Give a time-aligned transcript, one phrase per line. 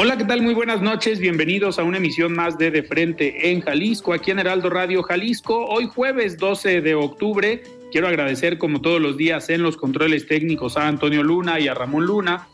[0.00, 0.42] Hola, ¿qué tal?
[0.42, 1.18] Muy buenas noches.
[1.18, 5.66] Bienvenidos a una emisión más de De Frente en Jalisco, aquí en Heraldo Radio Jalisco.
[5.66, 7.64] Hoy jueves 12 de octubre.
[7.90, 11.74] Quiero agradecer como todos los días en los controles técnicos a Antonio Luna y a
[11.74, 12.46] Ramón Luna,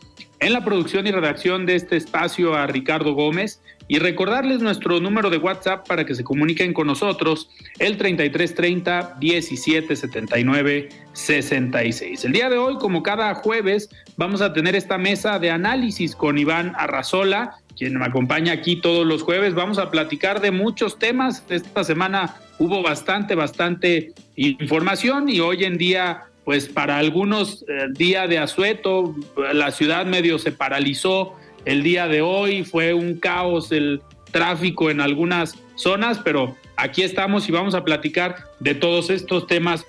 [0.45, 5.31] en la producción y redacción de este espacio a Ricardo Gómez y recordarles nuestro número
[5.31, 12.25] de WhatsApp para que se comuniquen con nosotros, el 3330 1779 66.
[12.25, 16.37] El día de hoy, como cada jueves, vamos a tener esta mesa de análisis con
[16.37, 19.55] Iván Arrazola, quien me acompaña aquí todos los jueves.
[19.55, 21.43] Vamos a platicar de muchos temas.
[21.49, 28.27] Esta semana hubo bastante, bastante información y hoy en día pues para algunos eh, día
[28.27, 29.15] de asueto,
[29.53, 31.33] la ciudad medio se paralizó
[31.65, 37.49] el día de hoy, fue un caos el tráfico en algunas zonas, pero aquí estamos
[37.49, 39.85] y vamos a platicar de todos estos temas,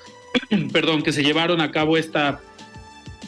[0.73, 2.41] perdón, que se llevaron a cabo esta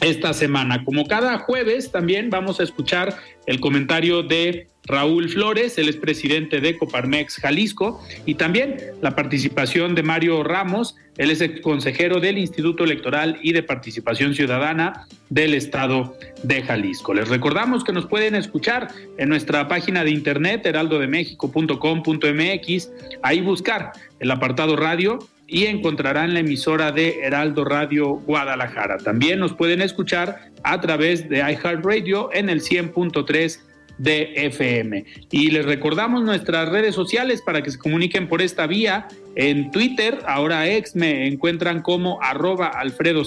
[0.01, 0.83] esta semana.
[0.83, 6.77] Como cada jueves también vamos a escuchar el comentario de Raúl Flores, el expresidente de
[6.77, 12.85] Coparmex Jalisco, y también la participación de Mario Ramos, él es ex consejero del Instituto
[12.85, 17.13] Electoral y de Participación Ciudadana del Estado de Jalisco.
[17.13, 22.89] Les recordamos que nos pueden escuchar en nuestra página de internet heraldodemexico.com.mx,
[23.21, 28.97] ahí buscar el apartado radio y encontrarán la emisora de Heraldo Radio Guadalajara.
[28.97, 33.59] También nos pueden escuchar a través de iHeartRadio en el 100.3
[33.97, 35.05] de FM.
[35.29, 39.07] Y les recordamos nuestras redes sociales para que se comuniquen por esta vía.
[39.35, 43.23] En Twitter, ahora ex, me encuentran como arroba Alfredo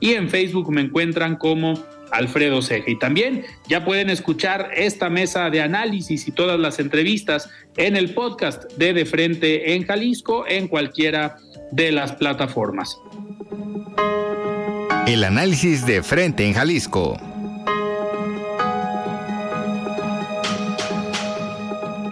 [0.00, 1.74] y en Facebook me encuentran como
[2.12, 2.90] Alfredo Ceja.
[2.90, 8.14] Y también ya pueden escuchar esta mesa de análisis y todas las entrevistas en el
[8.14, 11.36] podcast de De Frente en Jalisco en cualquiera
[11.70, 12.96] de las plataformas.
[15.06, 17.16] El análisis de Frente en Jalisco.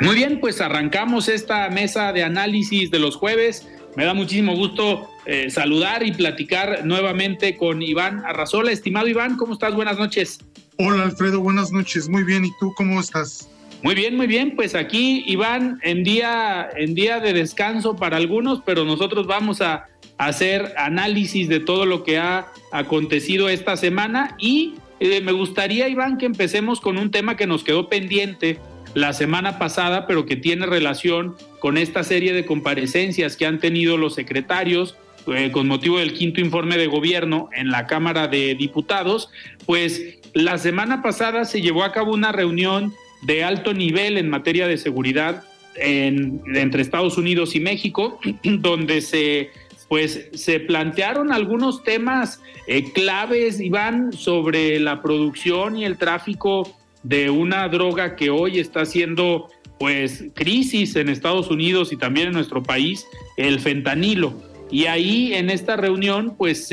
[0.00, 3.68] Muy bien, pues arrancamos esta mesa de análisis de los jueves.
[3.96, 8.72] Me da muchísimo gusto eh, saludar y platicar nuevamente con Iván Arrazola.
[8.72, 9.74] Estimado Iván, ¿cómo estás?
[9.74, 10.38] Buenas noches.
[10.78, 12.08] Hola Alfredo, buenas noches.
[12.08, 13.46] Muy bien, ¿y tú cómo estás?
[13.82, 14.56] Muy bien, muy bien.
[14.56, 19.84] Pues aquí, Iván, en día, en día de descanso para algunos, pero nosotros vamos a
[20.16, 26.16] hacer análisis de todo lo que ha acontecido esta semana y eh, me gustaría, Iván,
[26.16, 28.60] que empecemos con un tema que nos quedó pendiente
[28.94, 33.98] la semana pasada, pero que tiene relación con esta serie de comparecencias que han tenido
[33.98, 34.96] los secretarios
[35.34, 39.30] eh, con motivo del quinto informe de gobierno en la Cámara de Diputados,
[39.66, 44.66] pues la semana pasada se llevó a cabo una reunión de alto nivel en materia
[44.68, 45.42] de seguridad
[45.80, 49.50] entre Estados Unidos y México, donde se
[49.88, 57.30] pues se plantearon algunos temas eh, claves, Iván, sobre la producción y el tráfico de
[57.30, 62.62] una droga que hoy está siendo pues crisis en Estados Unidos y también en nuestro
[62.62, 63.06] país,
[63.36, 64.34] el fentanilo.
[64.70, 66.70] Y ahí en esta reunión pues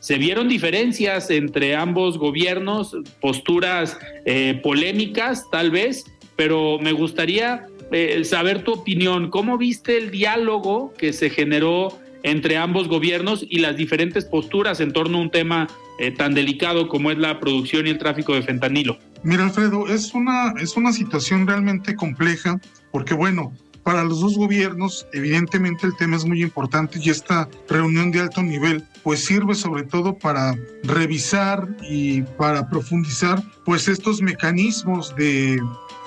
[0.00, 6.04] se vieron diferencias entre ambos gobiernos, posturas eh, polémicas tal vez,
[6.36, 9.28] pero me gustaría eh, saber tu opinión.
[9.28, 14.92] ¿Cómo viste el diálogo que se generó entre ambos gobiernos y las diferentes posturas en
[14.92, 15.68] torno a un tema
[15.98, 18.98] eh, tan delicado como es la producción y el tráfico de fentanilo?
[19.22, 22.58] Mira, Alfredo, es una, es una situación realmente compleja
[22.90, 23.52] porque, bueno,
[23.90, 28.40] para los dos gobiernos, evidentemente el tema es muy importante y esta reunión de alto
[28.40, 35.60] nivel pues sirve sobre todo para revisar y para profundizar pues estos mecanismos de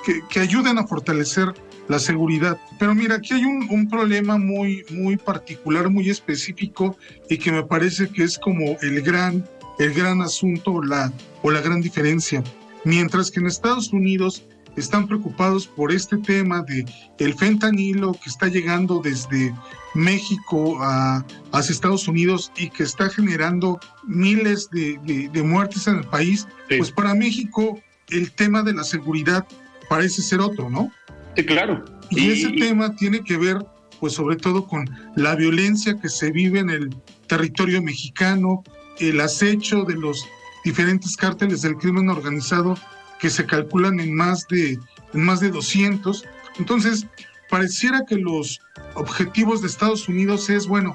[0.06, 1.54] que, que ayuden a fortalecer
[1.90, 2.58] la seguridad.
[2.80, 6.96] Pero mira, aquí hay un, un, problema muy, muy particular, muy específico
[7.30, 9.44] y que me parece que es como el gran
[9.78, 12.42] el gran asunto la, o la gran diferencia.
[12.86, 14.46] Mientras que en Estados Unidos
[14.76, 16.86] están preocupados por este tema de
[17.20, 19.54] el fentanilo que está llegando desde
[19.94, 25.00] México a, hacia Estados Unidos y que está generando miles de,
[25.32, 27.80] de, muertes en el país, pues para México
[28.10, 29.46] el tema de la seguridad
[29.90, 30.92] parece ser otro, ¿no?
[31.36, 31.84] Sí, claro.
[32.10, 33.66] Y, ese tema tiene que ver,
[34.00, 36.96] pues sobre todo con la violencia que se vive en el
[37.28, 38.64] territorio mexicano,
[39.00, 40.26] el acecho de los
[40.64, 42.76] diferentes cárteles del crimen organizado
[43.24, 44.78] que se calculan en más de,
[45.14, 46.26] en más de 200.
[46.60, 47.08] Entonces,
[47.50, 48.60] pareciera que los
[48.96, 50.94] objetivos de Estados Unidos es, bueno,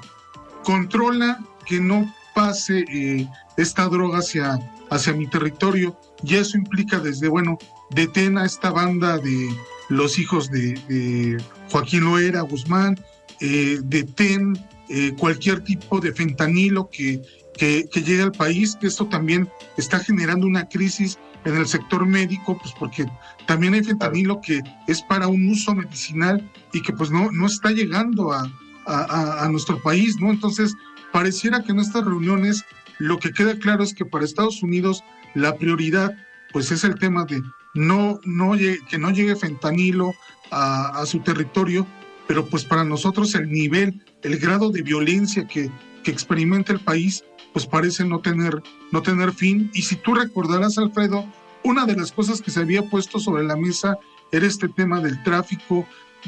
[0.63, 3.27] controla que no pase eh,
[3.57, 4.59] esta droga hacia,
[4.91, 7.57] hacia mi territorio y eso implica desde, bueno,
[7.89, 9.49] detén a esta banda de
[9.89, 11.41] los hijos de,
[11.71, 13.03] Joaquín Loera Guzmán,
[13.41, 14.55] eh, detén
[14.87, 17.23] eh, cualquier tipo de fentanilo que,
[17.57, 22.05] que, que llegue al país, que esto también está generando una crisis en el sector
[22.05, 23.05] médico, pues porque
[23.45, 27.71] también hay fentanilo que es para un uso medicinal y que pues no, no está
[27.71, 28.49] llegando a,
[28.85, 30.31] a, nuestro país, ¿no?
[30.31, 30.75] Entonces,
[31.11, 32.63] pareciera que en estas reuniones
[32.97, 35.03] lo que queda claro es que para Estados Unidos
[35.35, 36.11] la prioridad
[36.51, 37.41] pues es el tema de
[37.75, 38.53] no, no
[38.89, 40.13] que no llegue fentanilo
[40.51, 41.85] a, a, su territorio,
[42.27, 45.69] pero pues para nosotros el nivel, el grado de violencia que,
[46.03, 47.23] que experimenta el país
[47.59, 48.63] pues parece no tener,
[48.93, 49.69] no tener fin.
[49.73, 51.25] Y si tú recordarás, Alfredo,
[51.65, 53.97] una de las cosas que se había puesto sobre la mesa
[54.31, 55.85] era este tema del tráfico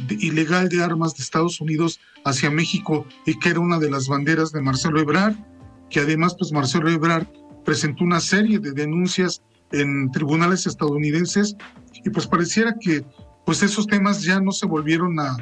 [0.10, 4.52] ilegal de armas de Estados Unidos hacia México y que era una de las banderas
[4.52, 5.36] de Marcelo Ebrard,
[5.90, 7.28] que además pues Marcelo Ebrard
[7.64, 9.42] presentó una serie de denuncias
[9.72, 11.56] en tribunales estadounidenses
[12.04, 13.06] y pues pareciera que
[13.46, 15.38] pues esos temas ya no se volvieron a,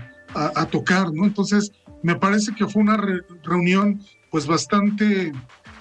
[0.70, 1.26] tocar, ¿no?
[1.26, 1.72] Entonces
[2.04, 3.02] me parece que fue una
[3.44, 4.00] reunión
[4.30, 5.32] pues bastante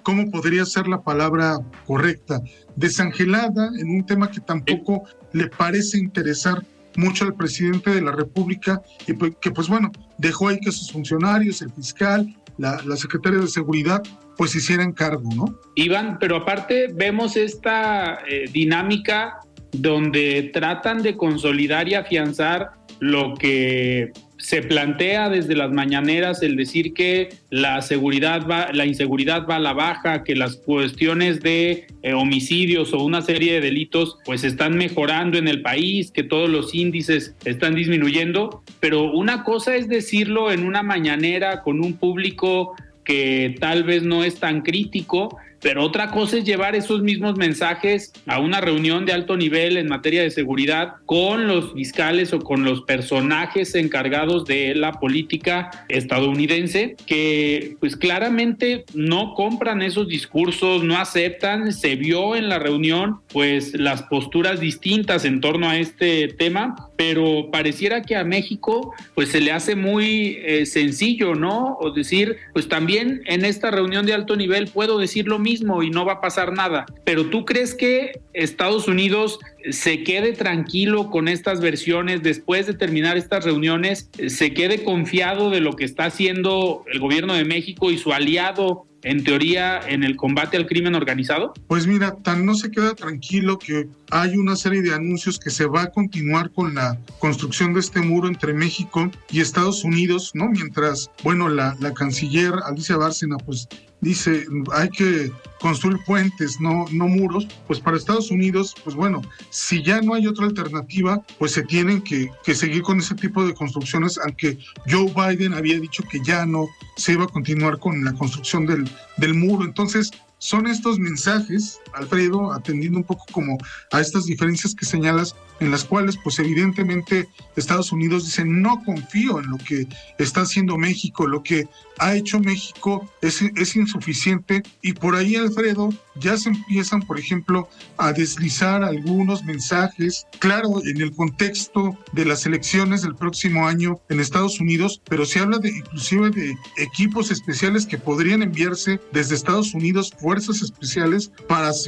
[0.09, 2.41] ¿cómo podría ser la palabra correcta?
[2.77, 5.03] Desangelada en un tema que tampoco
[5.35, 6.65] le parece interesar
[6.97, 10.91] mucho al presidente de la República y pues, que pues bueno, dejó ahí que sus
[10.91, 14.03] funcionarios, el fiscal, la, la secretaria de Seguridad,
[14.39, 15.61] pues hicieran cargo, ¿no?
[15.75, 19.41] Iván, pero aparte vemos esta eh, dinámica
[19.73, 22.71] donde tratan de consolidar y afianzar
[23.01, 29.47] lo que se plantea desde las mañaneras el decir que la seguridad va, la inseguridad
[29.47, 34.19] va a la baja, que las cuestiones de eh, homicidios o una serie de delitos
[34.25, 39.75] pues están mejorando en el país, que todos los índices están disminuyendo, pero una cosa
[39.75, 45.39] es decirlo en una mañanera con un público que tal vez no es tan crítico
[45.61, 49.89] pero otra cosa es llevar esos mismos mensajes a una reunión de alto nivel en
[49.89, 56.97] materia de seguridad con los fiscales o con los personajes encargados de la política estadounidense
[57.07, 63.75] que pues claramente no compran esos discursos, no aceptan, se vio en la reunión pues
[63.75, 69.41] las posturas distintas en torno a este tema, pero pareciera que a México pues se
[69.41, 71.77] le hace muy eh, sencillo, ¿no?
[71.81, 75.83] O decir, pues también en esta reunión de alto nivel puedo decir lo mismo mismo
[75.83, 76.87] y no va a pasar nada.
[77.05, 79.39] Pero tú crees que Estados Unidos
[79.71, 85.61] se quede tranquilo con estas versiones después de terminar estas reuniones, se quede confiado de
[85.61, 90.17] lo que está haciendo el gobierno de México y su aliado en teoría, en el
[90.17, 91.55] combate al crimen organizado?
[91.67, 95.67] Pues mira, tan no se queda tranquilo que hay una serie de anuncios que se
[95.67, 100.49] va a continuar con la construcción de este muro entre México y Estados Unidos, ¿no?
[100.49, 103.69] Mientras, bueno, la, la canciller Alicia Bárcena, pues
[104.01, 109.83] dice hay que construir puentes, no, no muros, pues para Estados Unidos, pues bueno, si
[109.83, 113.55] ya no hay otra alternativa, pues se tienen que, que seguir con ese tipo de
[113.55, 118.13] construcciones, aunque Joe Biden había dicho que ya no se iba a continuar con la
[118.13, 119.65] construcción del, del muro.
[119.65, 123.59] Entonces, son estos mensajes, Alfredo, atendiendo un poco como
[123.93, 129.41] a estas diferencias que señalas, en las cuales pues evidentemente Estados Unidos dice no confío
[129.41, 129.87] en lo que
[130.19, 133.43] está haciendo México, lo que ha hecho México es,
[133.75, 140.81] insuficiente y por ahí Alfredo ya se empiezan por ejemplo a deslizar algunos mensajes, claro
[140.85, 145.59] en el contexto de las elecciones del próximo año en Estados Unidos, pero se habla
[145.59, 151.88] de inclusive de equipos especiales que podrían enviarse desde Estados Unidos fuerzas especiales para hacer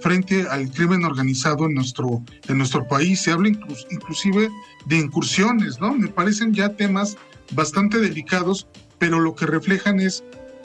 [0.00, 3.20] frente al crimen organizado en nuestro, en nuestro país.
[3.22, 4.48] Se habla inclusive
[4.86, 5.94] de incursiones, ¿no?
[5.94, 7.16] Me parecen ya temas
[7.52, 8.66] bastante delicados,
[8.98, 10.24] pero lo que reflejan es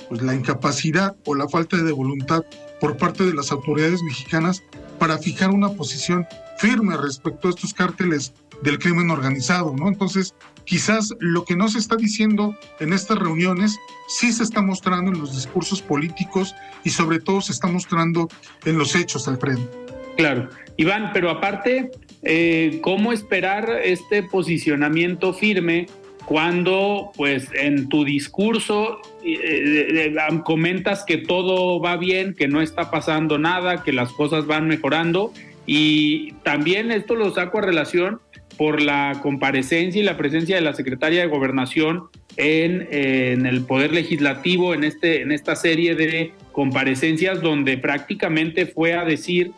[0.10, 2.44] pues, la incapacidad o la falta de voluntad
[2.80, 4.64] por parte de las autoridades mexicanas
[5.00, 6.26] para fijar una posición
[6.58, 9.88] firme respecto a estos cárteles del crimen organizado, ¿no?
[9.88, 13.78] Entonces, quizás lo que no se está diciendo en estas reuniones
[14.08, 18.30] sí se está mostrando en los discursos políticos y sobre todo se está mostrando
[18.66, 19.70] en los hechos, Alfredo.
[20.18, 20.50] Claro.
[20.78, 21.92] Iván, pero aparte,
[22.24, 25.88] eh, ¿cómo esperar este posicionamiento firme
[26.26, 30.14] cuando, pues, en tu discurso eh,
[30.46, 35.34] comentas que todo va bien, que no está pasando nada, que las cosas van mejorando?
[35.66, 38.20] Y también esto lo saco a relación
[38.62, 44.76] por la comparecencia y la presencia de la secretaria de Gobernación en, el Poder Legislativo,
[44.76, 49.50] en, este, en esta serie de comparecencias donde prácticamente fue a decir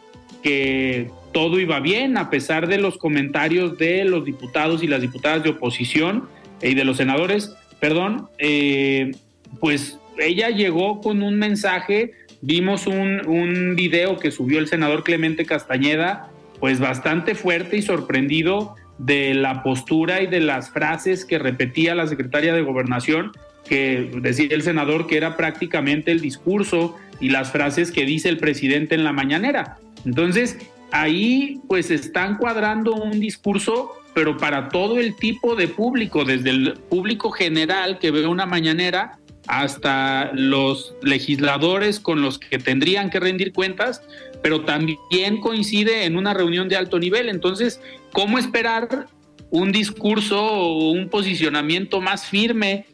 [0.42, 5.44] que todo iba bien, a pesar de los comentarios de los diputados y las diputadas
[5.44, 6.30] de oposición
[6.62, 9.12] y de los senadores, perdón, eh,
[9.60, 15.46] pues ella llegó con un mensaje Vimos un, un video que subió el senador Clemente
[15.46, 16.30] Castañeda,
[16.60, 22.08] pues bastante fuerte y sorprendido de la postura y de las frases que repetía la
[22.08, 23.32] secretaria de gobernación,
[23.68, 28.38] que decía el senador que era prácticamente el discurso y las frases que dice el
[28.38, 29.78] presidente en la mañanera.
[30.06, 30.58] Entonces,
[30.92, 36.74] ahí pues están cuadrando un discurso, pero para todo el tipo de público, desde el
[36.90, 39.18] público general que ve una mañanera
[39.48, 44.02] hasta los legisladores con los que tendrían que rendir cuentas,
[44.44, 47.30] pero también coincide en una reunión de alto nivel.
[47.30, 47.82] Entonces,
[48.12, 49.08] ¿cómo esperar
[49.50, 52.86] un discurso o un posicionamiento más firme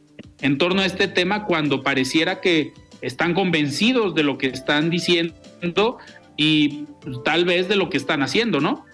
[0.42, 5.98] en torno a este tema cuando pareciera que están convencidos de lo que están diciendo
[6.38, 6.86] y
[7.26, 8.86] tal vez de lo que están haciendo, ¿no?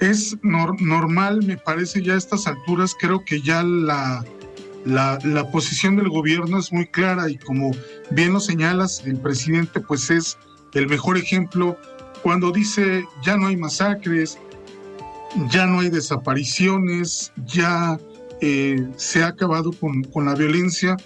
[0.00, 4.24] Es normal, me parece ya a estas alturas, creo que ya la,
[4.84, 7.72] la, posición del gobierno es muy clara y como
[8.10, 10.38] bien lo señalas, el presidente pues es
[10.78, 11.76] el mejor ejemplo
[12.22, 14.38] cuando dice ya no hay masacres,
[15.50, 17.98] ya no hay desapariciones, ya
[18.40, 20.96] eh, se ha acabado con, con, la violencia.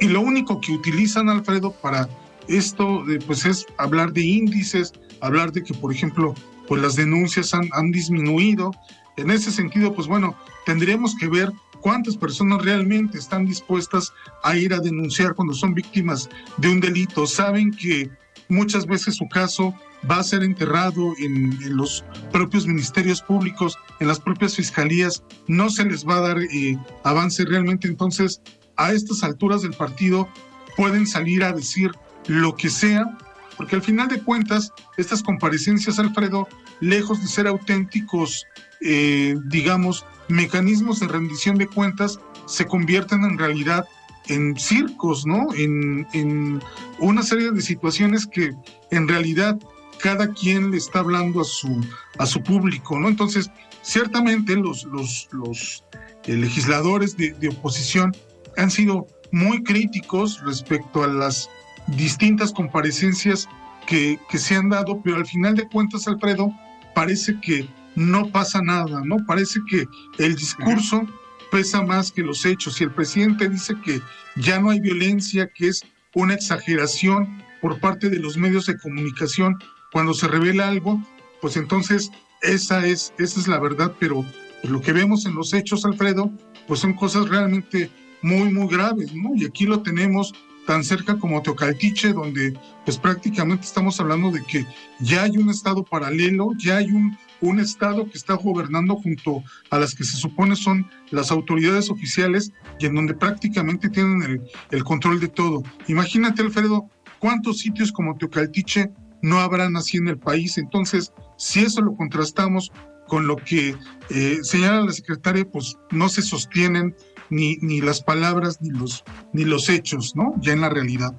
[0.00, 2.08] Y lo único que utilizan, Alfredo, para
[2.48, 6.34] esto pues es hablar de índices, hablar de que, por ejemplo,
[6.66, 8.70] pues las denuncias han, han disminuido.
[9.16, 11.50] En ese sentido, pues bueno, tendríamos que ver
[11.80, 14.12] cuántas personas realmente están dispuestas
[14.42, 17.26] a ir a denunciar cuando son víctimas de un delito.
[17.26, 18.10] Saben que
[18.48, 19.74] muchas veces su caso
[20.08, 25.84] va a ser enterrado en, los propios ministerios públicos, en las propias fiscalías, no se
[25.84, 27.88] les va a dar eh, avance realmente.
[27.88, 28.40] Entonces,
[28.76, 30.28] a estas alturas del partido
[30.76, 31.92] pueden salir a decir
[32.26, 33.18] lo que sea,
[33.56, 36.46] porque al final de cuentas, estas comparecencias, Alfredo,
[36.80, 38.46] lejos de ser auténticos,
[38.80, 43.86] eh, digamos, mecanismos de rendición de cuentas se convierten en realidad
[44.28, 45.46] en circos, ¿no?
[45.54, 46.62] En, en,
[46.98, 48.52] una serie de situaciones que
[48.90, 49.58] en realidad
[49.98, 51.84] cada quien le está hablando a su,
[52.18, 53.08] a su público, ¿no?
[53.08, 53.50] Entonces,
[53.82, 55.84] ciertamente los, los, los
[56.26, 58.14] eh, legisladores de, oposición
[58.56, 61.50] han sido muy críticos respecto a las
[61.88, 63.48] distintas comparecencias
[63.86, 66.52] que, que se han dado, pero al final de cuentas, Alfredo,
[66.94, 69.16] parece que no pasa nada, ¿no?
[69.26, 69.86] Parece que
[70.18, 71.06] el discurso
[71.50, 72.80] pesa más que los hechos.
[72.80, 74.00] Y el presidente dice que
[74.36, 79.58] ya no hay violencia, que es una exageración por parte de los medios de comunicación
[79.92, 81.02] cuando se revela algo,
[81.40, 82.10] pues entonces
[82.42, 84.24] esa es, esa es la verdad, pero
[84.64, 86.30] lo que vemos en los hechos, Alfredo,
[86.66, 87.90] pues son cosas realmente
[88.22, 89.34] muy, muy graves, ¿no?
[89.34, 90.32] Y aquí lo tenemos
[90.66, 94.66] tan cerca como Teocaltiche, donde pues prácticamente estamos hablando de que
[95.00, 99.78] ya hay un estado paralelo, ya hay un un Estado que está gobernando junto a
[99.78, 105.20] las que se supone son las autoridades oficiales y en donde prácticamente tienen el, control
[105.20, 105.62] de todo.
[105.86, 108.90] Imagínate, Alfredo, cuántos sitios como Teocaltiche
[109.22, 110.58] no habrán así en el país.
[110.58, 112.72] Entonces, si eso lo contrastamos
[113.06, 113.74] con lo que
[114.10, 116.94] eh, señala la secretaria, pues no se sostienen
[117.30, 120.34] ni, ni las palabras ni los, ni los hechos, ¿no?
[120.40, 121.14] Ya en la realidad.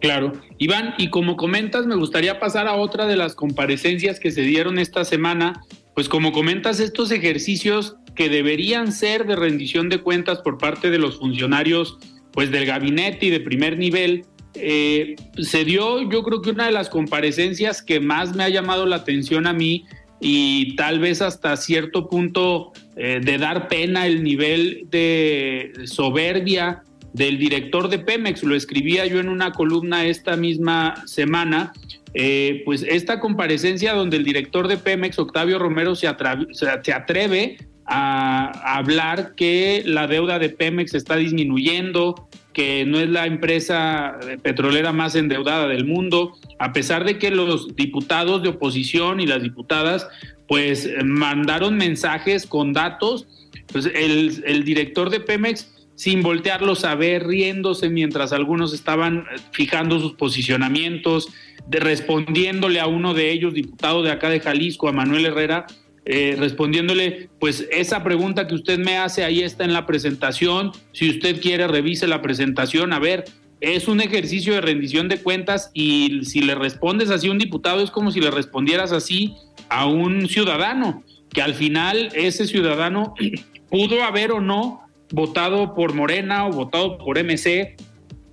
[0.00, 0.32] Claro.
[0.58, 4.78] Iván, y como comentas, me gustaría pasar a otra de las comparecencias que se dieron
[4.78, 5.60] esta semana.
[5.94, 10.98] Pues como comentas, estos ejercicios que deberían ser de rendición de cuentas por parte de
[10.98, 11.98] los funcionarios
[12.32, 16.72] pues del gabinete y de primer nivel, eh, se dio yo creo que una de
[16.72, 19.84] las comparecencias que más me ha llamado la atención a mí
[20.20, 27.38] y tal vez hasta cierto punto eh, de dar pena el nivel de soberbia del
[27.38, 31.72] director de Pemex, lo escribía yo en una columna esta misma semana,
[32.14, 36.08] eh, pues esta comparecencia donde el director de Pemex, Octavio Romero, se,
[36.52, 37.58] se atreve
[37.90, 44.92] a, hablar que la deuda de Pemex está disminuyendo, que no es la empresa petrolera
[44.92, 50.08] más endeudada del mundo, a pesar de que los diputados de oposición y las diputadas
[50.48, 53.28] pues mandaron mensajes con datos,
[53.72, 60.00] pues el, el director de Pemex sin voltearlos a ver, riéndose mientras algunos estaban fijando
[60.00, 61.28] sus posicionamientos,
[61.68, 65.66] de respondiéndole a uno de ellos, diputado de acá de Jalisco, a Manuel Herrera,
[66.06, 71.10] eh, respondiéndole, pues esa pregunta que usted me hace ahí está en la presentación, si
[71.10, 73.26] usted quiere revise la presentación, a ver,
[73.60, 77.82] es un ejercicio de rendición de cuentas y si le respondes así a un diputado
[77.82, 79.34] es como si le respondieras así
[79.68, 83.12] a un ciudadano, que al final ese ciudadano
[83.68, 87.76] pudo haber o no votado por Morena o votado por MC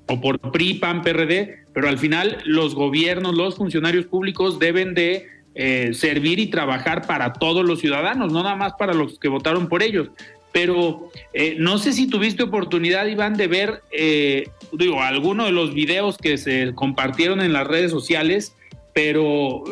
[0.08, 5.28] o por PRI, PAN, PRD, pero al final los gobiernos, los funcionarios públicos deben de
[5.56, 9.68] eh, servir y trabajar para todos los ciudadanos, no nada más para los que votaron
[9.68, 10.10] por ellos.
[10.54, 15.74] Pero eh, no sé si tuviste oportunidad, Iván, de ver, eh, digo, alguno de los
[15.74, 18.56] videos que se compartieron en las redes sociales,
[18.94, 19.64] pero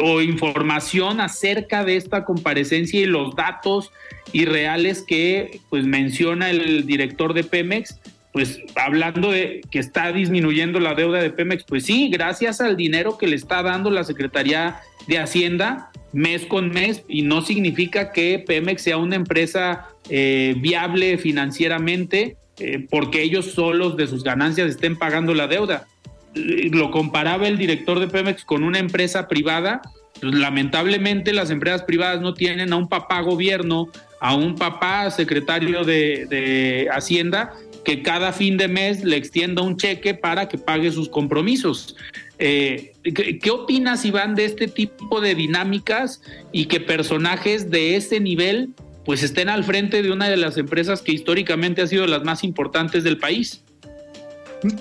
[0.00, 3.90] o información acerca de esta comparecencia y los datos
[4.32, 7.98] irreales que pues menciona el director de Pemex
[8.32, 13.18] pues hablando de que está disminuyendo la deuda de Pemex, pues sí, gracias al dinero
[13.18, 18.38] que le está dando la Secretaría de Hacienda mes con mes y no significa que
[18.38, 24.96] Pemex sea una empresa eh, viable financieramente eh, porque ellos solos de sus ganancias estén
[24.96, 25.86] pagando la deuda.
[26.34, 29.82] Lo comparaba el director de Pemex con una empresa privada.
[30.22, 33.88] Pues, lamentablemente las empresas privadas no tienen a un papá gobierno,
[34.20, 37.52] a un papá secretario de, Hacienda
[37.84, 41.96] que cada fin de mes le extienda un cheque para que pague sus compromisos.
[42.38, 46.22] Eh, ¿qué, opinas, Iván, de este tipo de dinámicas
[46.52, 48.70] y que personajes de ese nivel
[49.04, 52.44] pues estén al frente de una de las empresas que históricamente ha sido las más
[52.44, 53.64] importantes del país?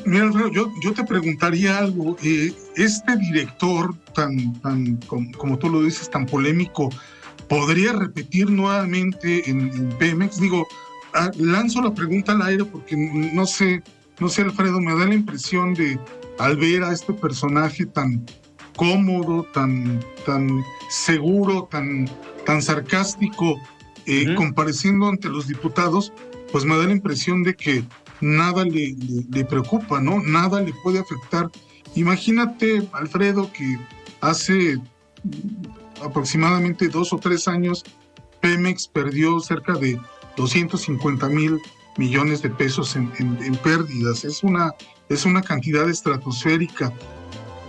[0.06, 2.18] Mira, yo, yo te preguntaría algo.
[2.24, 6.90] Eh, este director, tan, tan como, tú lo dices, tan polémico,
[7.48, 10.40] ¿podría repetir nuevamente en, en Pemex?
[10.40, 10.68] Digo,
[11.14, 13.84] Ah, lanzo la pregunta al aire porque no sé,
[14.20, 16.00] no sé, Alfredo, me da la impresión de
[16.40, 18.26] al ver a este personaje tan
[18.78, 22.10] cómodo, tan, tan seguro, tan,
[22.46, 23.60] tan sarcástico,
[24.06, 26.14] eh, compareciendo ante los diputados,
[26.52, 27.84] pues me da la impresión de que
[28.22, 28.96] nada le,
[29.32, 30.22] le, preocupa, ¿no?
[30.22, 31.50] Nada le puede afectar.
[31.96, 33.78] Imagínate, Alfredo, que
[34.22, 34.80] hace
[36.04, 37.84] aproximadamente dos o tres años
[38.42, 40.00] Pemex perdió cerca de
[40.36, 41.60] 250 mil
[41.98, 43.10] millones de pesos en,
[43.64, 44.24] pérdidas.
[44.24, 44.74] Es una,
[45.10, 46.92] es una cantidad estratosférica,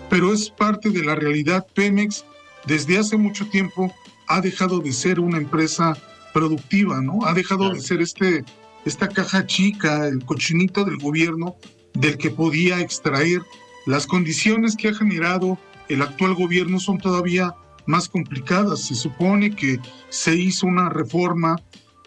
[0.09, 1.67] pero es parte de la realidad.
[1.75, 2.25] Pemex
[2.67, 3.93] desde hace mucho tiempo
[4.29, 5.97] ha dejado de ser una empresa
[6.33, 7.27] productiva, ¿no?
[7.27, 8.45] Ha dejado de ser este,
[8.85, 11.57] esta caja chica, el cochinito del gobierno
[11.95, 13.43] del que podía extraer.
[13.87, 17.55] Las condiciones que ha generado el actual gobierno son todavía
[17.87, 18.81] más complicadas.
[18.81, 21.57] Se supone que se hizo una reforma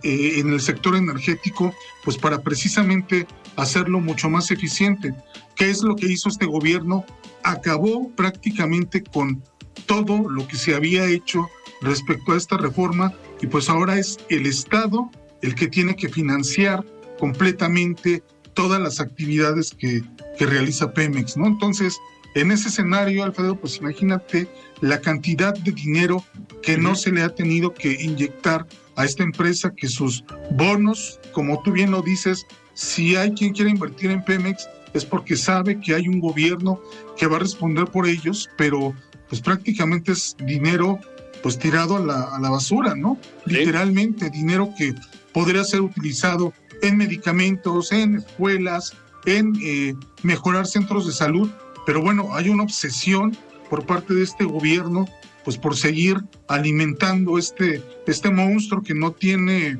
[0.04, 5.14] eh, en el sector energético, pues para precisamente hacerlo mucho más eficiente.
[5.56, 7.06] ¿Qué es lo que hizo este gobierno?
[7.44, 9.44] Acabó prácticamente con
[9.86, 11.48] todo lo que se había hecho
[11.82, 15.10] respecto a esta reforma y pues ahora es el Estado
[15.46, 16.84] el que tiene que financiar
[17.20, 20.04] completamente todas las actividades que,
[20.38, 21.48] que realiza Pemex, ¿no?
[21.48, 21.98] Entonces,
[22.36, 24.48] en ese escenario, Alfredo, pues imagínate
[24.82, 26.24] la cantidad de dinero
[26.62, 31.62] que no se le ha tenido que inyectar a esta empresa que sus bonos, como
[31.64, 35.94] tú bien lo dices, si hay quien quiere invertir en Pemex es porque sabe que
[35.94, 36.82] hay un gobierno
[37.18, 38.94] que va a responder por ellos, pero
[39.30, 41.00] pues prácticamente es dinero
[41.42, 43.20] pues tirado a la, a la basura, ¿no?
[43.46, 44.96] Literalmente dinero que
[45.36, 48.94] podría ser utilizado en medicamentos, en escuelas,
[49.26, 49.94] en eh,
[50.24, 51.52] mejorar centros de salud,
[51.86, 53.38] pero bueno, hay una obsesión
[53.70, 55.06] por parte de este gobierno
[55.44, 59.78] pues por seguir alimentando este, este monstruo que no tiene,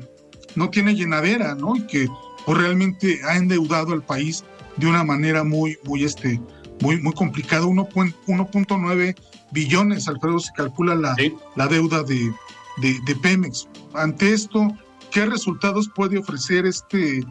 [0.56, 1.74] no tiene llenadera, ¿no?
[1.74, 2.06] Y que
[2.44, 4.44] pues, realmente ha endeudado al país
[4.76, 6.38] de una manera muy, muy, este,
[6.82, 7.64] muy, muy complicada.
[7.64, 9.16] 1.9
[9.52, 11.16] billones, Alfredo, se calcula la,
[11.56, 12.30] la deuda de,
[12.76, 13.66] de, de, Pemex.
[13.94, 14.68] Ante esto,
[15.16, 17.24] ¿qué resultados puede ofrecer este,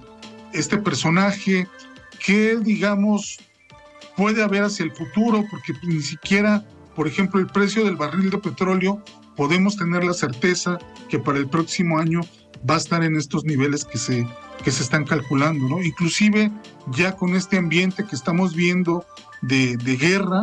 [0.54, 1.68] este personaje?
[2.26, 3.38] ¿Qué, digamos,
[4.18, 5.46] puede haber hacia el futuro?
[5.52, 9.04] Porque ni siquiera por ejemplo, el precio del barril de petróleo,
[9.36, 12.22] podemos tener la certeza que para el próximo año
[12.68, 14.26] va a estar en estos niveles que se,
[14.64, 15.84] que se están calculando, ¿no?
[15.84, 16.52] Inclusive
[16.94, 19.06] ya con este ambiente que estamos viendo
[19.42, 20.42] de, guerra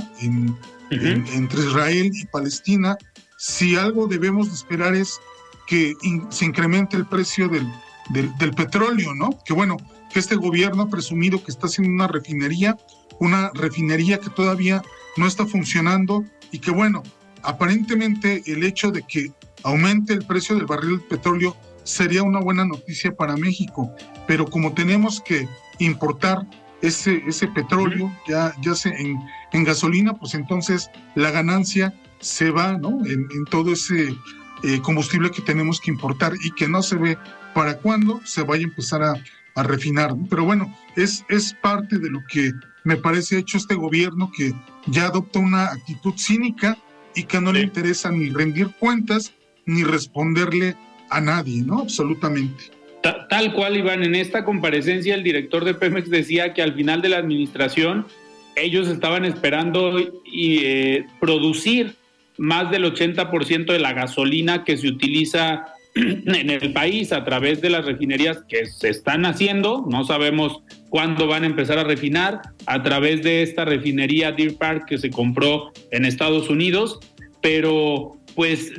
[0.91, 2.99] entre Israel y Palestina,
[3.39, 5.19] si algo debemos de esperar es
[5.67, 5.95] que
[6.31, 7.67] se incremente el precio del,
[8.11, 9.31] del, petróleo, ¿no?
[9.45, 9.77] Que bueno,
[10.13, 12.77] que este gobierno ha presumido que está haciendo una refinería,
[13.19, 14.83] una refinería que todavía
[15.17, 17.03] no está funcionando y que bueno,
[17.43, 22.65] aparentemente el hecho de que aumente el precio del barril de petróleo sería una buena
[22.65, 23.91] noticia para México,
[24.27, 25.49] pero como tenemos que
[25.79, 26.47] importar
[26.81, 29.19] ese, ese petróleo, ya, ya sea en,
[29.53, 33.05] en gasolina, pues entonces la ganancia se va ¿no?
[33.07, 34.15] en, en todo ese
[34.63, 37.19] eh, combustible que tenemos que importar y que no se ve
[37.55, 39.15] para cuándo se vaya a empezar a,
[39.55, 40.15] a refinar.
[40.29, 42.53] Pero bueno, es, es parte de lo que
[42.85, 44.53] me parece hecho este gobierno que
[44.87, 46.77] ya adopta una actitud cínica
[47.15, 49.33] y que no le interesa ni rendir cuentas
[49.67, 50.77] ni responderle
[51.11, 51.81] a nadie, ¿no?
[51.81, 52.65] Absolutamente.
[53.03, 57.09] Tal cual, Iván, en esta comparecencia el director de Pemex decía que al final de
[57.09, 58.07] la administración
[58.55, 61.97] ellos estaban esperando y, eh, producir
[62.39, 67.71] más del 80% de la gasolina que se utiliza en el país a través de
[67.71, 72.83] las refinerías que se están haciendo, no sabemos cuándo van a empezar a refinar, a
[72.83, 77.01] través de esta refinería Deer Park que se compró en Estados Unidos,
[77.41, 78.73] pero pues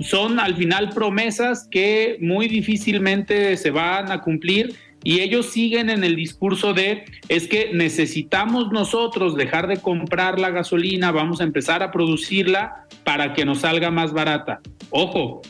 [0.00, 4.74] son al final promesas que muy difícilmente se van a cumplir
[5.06, 10.50] y ellos siguen en el discurso de es que necesitamos nosotros dejar de comprar la
[10.50, 14.58] gasolina, vamos a empezar a producirla para que nos salga más barata.
[14.90, 15.42] Ojo,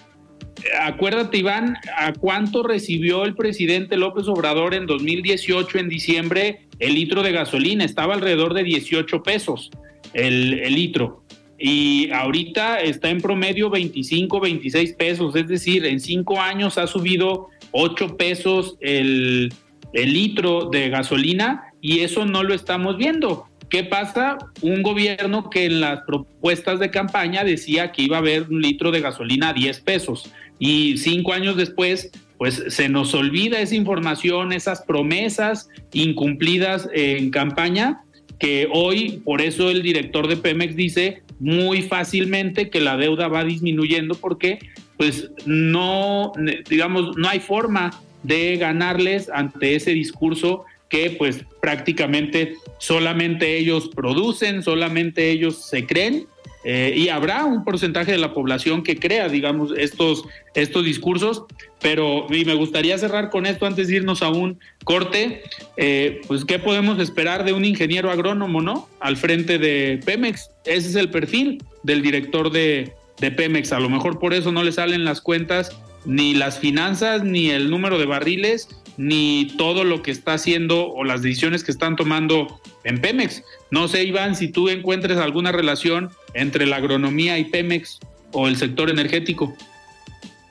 [0.83, 7.23] acuérdate Iván, ¿a cuánto recibió el presidente López Obrador en 2018 en diciembre el litro
[7.23, 7.83] de gasolina?
[7.83, 9.71] Estaba alrededor de 18 pesos
[10.13, 11.25] el, el litro
[11.59, 17.49] y ahorita está en promedio 25, 26 pesos, es decir, en cinco años ha subido
[17.73, 19.53] 8 pesos el,
[19.93, 23.47] el litro de gasolina y eso no lo estamos viendo.
[23.69, 24.39] ¿Qué pasa?
[24.61, 28.93] Un gobierno que en las propuestas de campaña decía que iba a haber un litro
[28.93, 34.53] de gasolina a 10 pesos y cinco años después, pues se nos olvida esa información,
[34.53, 38.03] esas promesas incumplidas en campaña,
[38.39, 43.45] que hoy, por eso el director de Pemex dice muy fácilmente que la deuda va
[43.45, 44.59] disminuyendo porque
[44.97, 46.33] pues no,
[46.69, 47.91] digamos, no hay forma
[48.23, 56.27] de ganarles ante ese discurso que pues prácticamente solamente ellos producen, solamente ellos se creen
[56.65, 61.45] eh, y habrá un porcentaje de la población que crea, digamos, estos, estos discursos,
[61.81, 65.43] pero y me gustaría cerrar con esto antes de irnos a un corte,
[65.77, 68.89] eh, pues qué podemos esperar de un ingeniero agrónomo, ¿no?
[69.01, 73.89] Al frente de Pemex, ese es el perfil del director de, de Pemex, a lo
[73.89, 78.07] mejor por eso no le salen las cuentas ni las finanzas, ni el número de
[78.07, 83.43] barriles, ni todo lo que está haciendo o las decisiones que están tomando en Pemex.
[83.73, 87.99] No sé, Iván, si tú encuentres alguna relación entre la agronomía y Pemex
[88.31, 89.53] o el sector energético.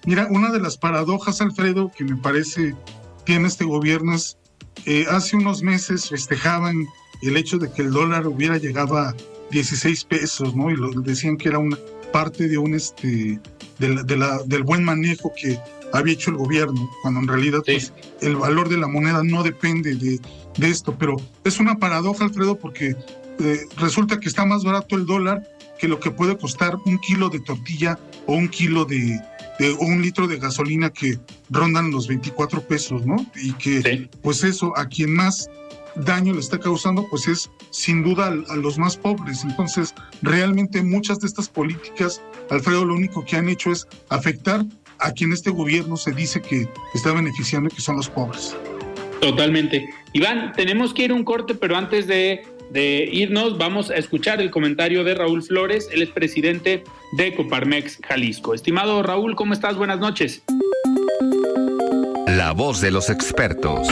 [0.06, 2.76] Mira, una de las paradojas, Alfredo, que me parece
[3.26, 4.38] tiene este gobierno es,
[4.86, 6.88] eh, hace unos meses festejaban
[7.22, 9.16] el hecho de que el dólar hubiera llegado a
[9.52, 10.70] 16 pesos, ¿no?
[10.70, 11.78] Y lo, decían que era una
[12.12, 13.40] parte de un, este,
[13.80, 15.60] de la, del buen manejo que
[15.94, 17.74] había hecho el gobierno, cuando en realidad sí.
[17.74, 20.20] pues, el valor de la moneda no depende de,
[20.58, 20.96] de esto.
[20.98, 22.96] Pero es una paradoja, Alfredo, porque
[23.40, 25.44] eh, resulta que está más barato el dólar
[25.80, 29.20] que lo que puede costar un kilo de tortilla o un kilo de,
[29.60, 33.26] de o un litro de gasolina que rondan los 24 pesos, ¿no?
[33.36, 34.10] Y que, sí.
[34.22, 35.50] pues eso, a quien más
[35.96, 39.44] daño le está causando, pues es sin duda a, a, los más pobres.
[39.44, 44.66] Entonces, realmente muchas de estas políticas, Alfredo, lo único que han hecho es afectar
[45.00, 48.56] a quien este gobierno se dice que está beneficiando, que son los pobres.
[49.22, 49.90] Totalmente.
[50.14, 54.42] Iván, tenemos que ir a un corte, pero antes de, de, irnos vamos a escuchar
[54.42, 58.54] el comentario de Raúl Flores, él es presidente de Coparmex Jalisco.
[58.54, 59.78] Estimado Raúl, ¿cómo estás?
[59.78, 60.44] Buenas noches.
[62.36, 63.88] La voz de los expertos.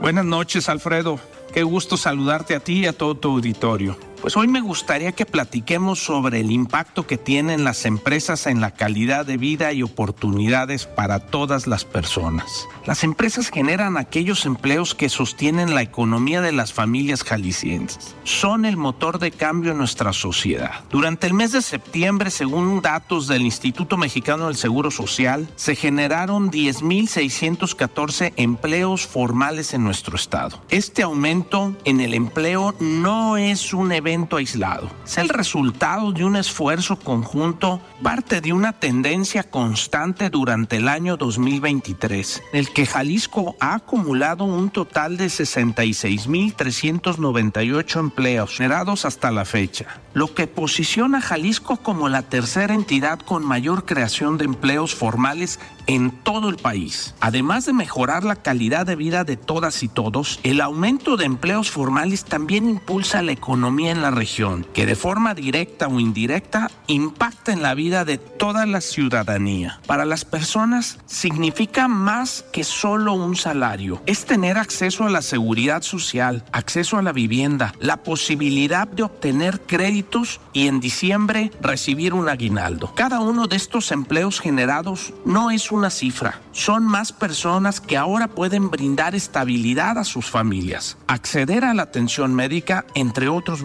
[0.00, 1.20] Buenas noches, Alfredo.
[1.52, 3.98] Qué gusto saludarte a ti y a todo tu auditorio.
[4.20, 8.72] Pues hoy me gustaría que platiquemos sobre el impacto que tienen las empresas en la
[8.72, 12.66] calidad de vida y oportunidades para todas las personas.
[12.86, 18.14] Las empresas generan aquellos empleos que sostienen la economía de las familias jaliscienses.
[18.24, 20.84] Son el motor de cambio en nuestra sociedad.
[20.90, 26.50] Durante el mes de septiembre, según datos del Instituto Mexicano del Seguro Social, se generaron
[26.50, 30.62] 10.614 empleos formales en nuestro estado.
[30.70, 34.88] Este aumento en el empleo no es un evento evento aislado.
[35.04, 41.16] Es el resultado de un esfuerzo conjunto, parte de una tendencia constante durante el año
[41.16, 49.44] 2023, en el que Jalisco ha acumulado un total de 66.398 empleos generados hasta la
[49.44, 54.94] fecha, lo que posiciona a Jalisco como la tercera entidad con mayor creación de empleos
[54.94, 57.14] formales en todo el país.
[57.20, 61.70] Además de mejorar la calidad de vida de todas y todos, el aumento de empleos
[61.70, 67.52] formales también impulsa la economía en la región, que de forma directa o indirecta impacta
[67.52, 69.80] en la vida de toda la ciudadanía.
[69.86, 74.02] Para las personas significa más que solo un salario.
[74.06, 79.62] Es tener acceso a la seguridad social, acceso a la vivienda, la posibilidad de obtener
[79.62, 82.92] créditos y en diciembre recibir un aguinaldo.
[82.94, 88.28] Cada uno de estos empleos generados no es una cifra, son más personas que ahora
[88.28, 93.62] pueden brindar estabilidad a sus familias, acceder a la atención médica, entre otros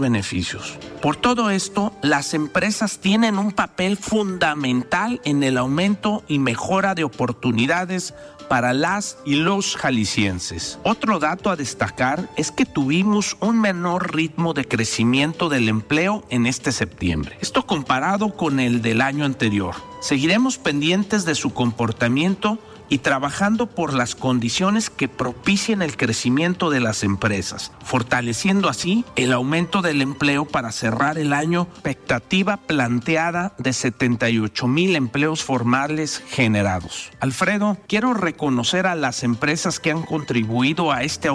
[1.02, 7.04] Por todo esto, las empresas tienen un papel fundamental en el aumento y mejora de
[7.04, 8.14] oportunidades
[8.52, 10.78] para las y los jaliscienses.
[10.84, 16.46] Otro dato a destacar es que tuvimos un menor ritmo de crecimiento del empleo en
[16.46, 17.38] este septiembre.
[17.40, 19.76] Esto comparado con el del año anterior.
[20.02, 22.60] Seguiremos pendientes de su comportamiento
[22.92, 29.32] y trabajando por las condiciones que propicien el crecimiento de las empresas, fortaleciendo así el
[29.32, 37.12] aumento del empleo para cerrar el año expectativa planteada de 78 mil empleos formales generados.
[37.22, 41.30] Alfredo, quiero reconocer a las empresas que han contribuido a este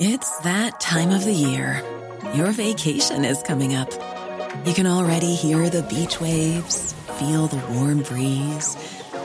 [0.00, 1.84] It's that time of the year.
[2.34, 3.90] Your vacation is coming up.
[4.66, 8.76] You can already hear the beach waves, feel the warm breeze.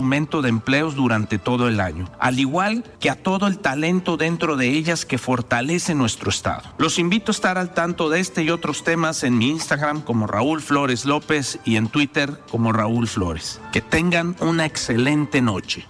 [0.00, 4.56] Aumento de empleos durante todo el año, al igual que a todo el talento dentro
[4.56, 6.62] de ellas que fortalece nuestro estado.
[6.78, 10.28] Los invito a estar al tanto de este y otros temas en mi Instagram como
[10.28, 13.60] Raúl Flores López y en Twitter como Raúl Flores.
[13.72, 15.84] Que tengan una excelente noche.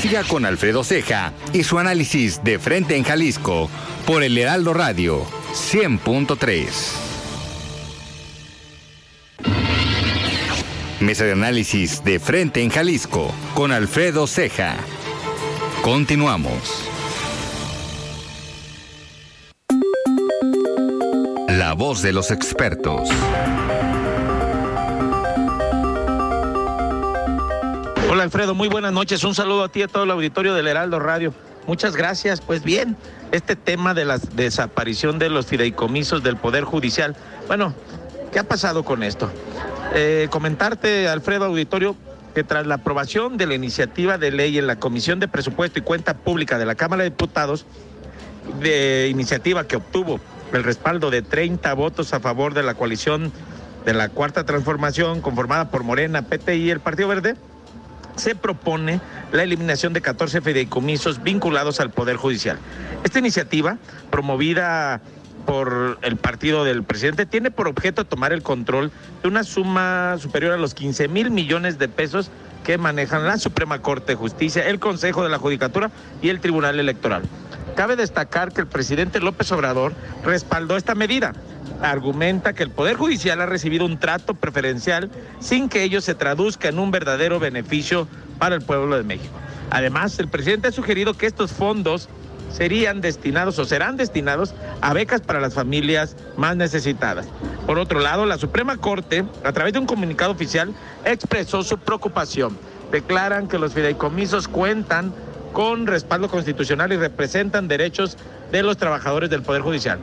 [0.00, 3.68] Siga con Alfredo Ceja y su análisis de frente en Jalisco
[4.06, 7.09] por el Heraldo Radio 100.3.
[11.00, 14.76] Mesa de análisis de frente en Jalisco con Alfredo Ceja.
[15.80, 16.90] Continuamos.
[21.48, 23.08] La voz de los expertos.
[28.10, 29.24] Hola Alfredo, muy buenas noches.
[29.24, 31.32] Un saludo a ti y a todo el auditorio del Heraldo Radio.
[31.66, 32.42] Muchas gracias.
[32.42, 32.94] Pues bien,
[33.32, 37.16] este tema de la desaparición de los fideicomisos del Poder Judicial.
[37.46, 37.74] Bueno,
[38.32, 39.30] ¿qué ha pasado con esto?
[39.94, 41.96] Eh, comentarte, Alfredo Auditorio,
[42.34, 45.82] que tras la aprobación de la iniciativa de ley en la Comisión de Presupuesto y
[45.82, 47.66] Cuenta Pública de la Cámara de Diputados,
[48.60, 50.20] de iniciativa que obtuvo
[50.52, 53.32] el respaldo de 30 votos a favor de la coalición
[53.84, 57.36] de la Cuarta Transformación, conformada por Morena, PT y el Partido Verde,
[58.16, 59.00] se propone
[59.32, 62.58] la eliminación de 14 fideicomisos vinculados al Poder Judicial.
[63.04, 63.78] Esta iniciativa,
[64.10, 65.00] promovida
[65.46, 68.90] por el partido del presidente tiene por objeto tomar el control
[69.22, 72.30] de una suma superior a los 15 mil millones de pesos
[72.64, 75.90] que manejan la Suprema Corte de Justicia, el Consejo de la Judicatura
[76.22, 77.22] y el Tribunal Electoral.
[77.74, 81.32] Cabe destacar que el presidente López Obrador respaldó esta medida.
[81.80, 86.68] Argumenta que el Poder Judicial ha recibido un trato preferencial sin que ello se traduzca
[86.68, 88.06] en un verdadero beneficio
[88.38, 89.34] para el pueblo de México.
[89.70, 92.08] Además, el presidente ha sugerido que estos fondos
[92.50, 97.26] serían destinados o serán destinados a becas para las familias más necesitadas.
[97.66, 102.56] Por otro lado, la Suprema Corte, a través de un comunicado oficial, expresó su preocupación.
[102.90, 105.12] Declaran que los fideicomisos cuentan
[105.52, 108.16] con respaldo constitucional y representan derechos
[108.50, 109.98] de los trabajadores del Poder Judicial.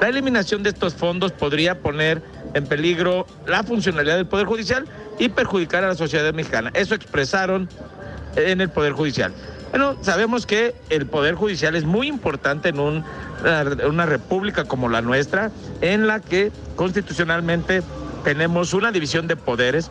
[0.00, 2.22] La eliminación de estos fondos podría poner
[2.54, 4.86] en peligro la funcionalidad del Poder Judicial
[5.18, 6.70] y perjudicar a la sociedad mexicana.
[6.74, 7.68] Eso expresaron
[8.36, 9.32] en el Poder Judicial.
[9.72, 13.04] Bueno, sabemos que el Poder Judicial es muy importante en un,
[13.88, 17.82] una república como la nuestra, en la que constitucionalmente
[18.22, 19.90] tenemos una división de poderes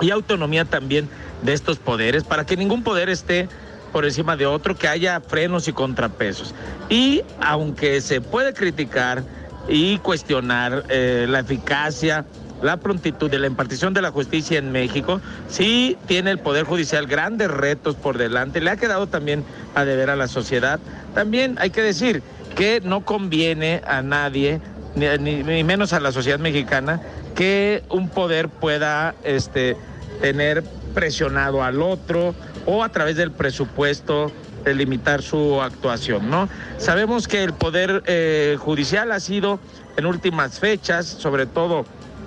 [0.00, 1.08] y autonomía también
[1.42, 3.48] de estos poderes, para que ningún poder esté
[3.92, 6.54] por encima de otro, que haya frenos y contrapesos.
[6.88, 9.24] Y aunque se puede criticar
[9.68, 12.24] y cuestionar eh, la eficacia,
[12.62, 17.06] la prontitud de la impartición de la justicia en México, sí tiene el Poder Judicial
[17.06, 19.44] grandes retos por delante, le ha quedado también
[19.74, 20.80] a deber a la sociedad.
[21.14, 22.22] También hay que decir
[22.54, 24.60] que no conviene a nadie,
[24.94, 27.00] ni, ni menos a la sociedad mexicana,
[27.34, 29.76] que un poder pueda este,
[30.20, 30.62] tener
[30.94, 32.34] presionado al otro
[32.66, 34.32] o a través del presupuesto
[34.66, 36.48] limitar su actuación, ¿no?
[36.78, 39.58] Sabemos que el Poder eh, Judicial ha sido
[39.96, 41.84] en últimas fechas, sobre todo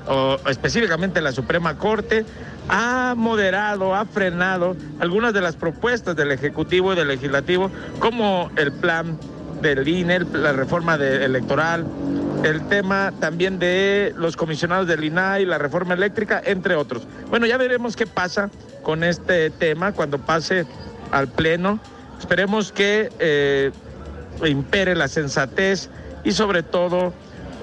[0.07, 2.25] o específicamente la Suprema Corte,
[2.69, 8.71] ha moderado, ha frenado algunas de las propuestas del Ejecutivo y del Legislativo, como el
[8.71, 9.17] plan
[9.61, 11.85] del INE, la reforma electoral,
[12.43, 17.07] el tema también de los comisionados del INAI, la reforma eléctrica, entre otros.
[17.29, 18.49] Bueno, ya veremos qué pasa
[18.83, 20.65] con este tema cuando pase
[21.11, 21.79] al Pleno.
[22.19, 23.71] Esperemos que eh,
[24.45, 25.89] impere la sensatez
[26.23, 27.13] y sobre todo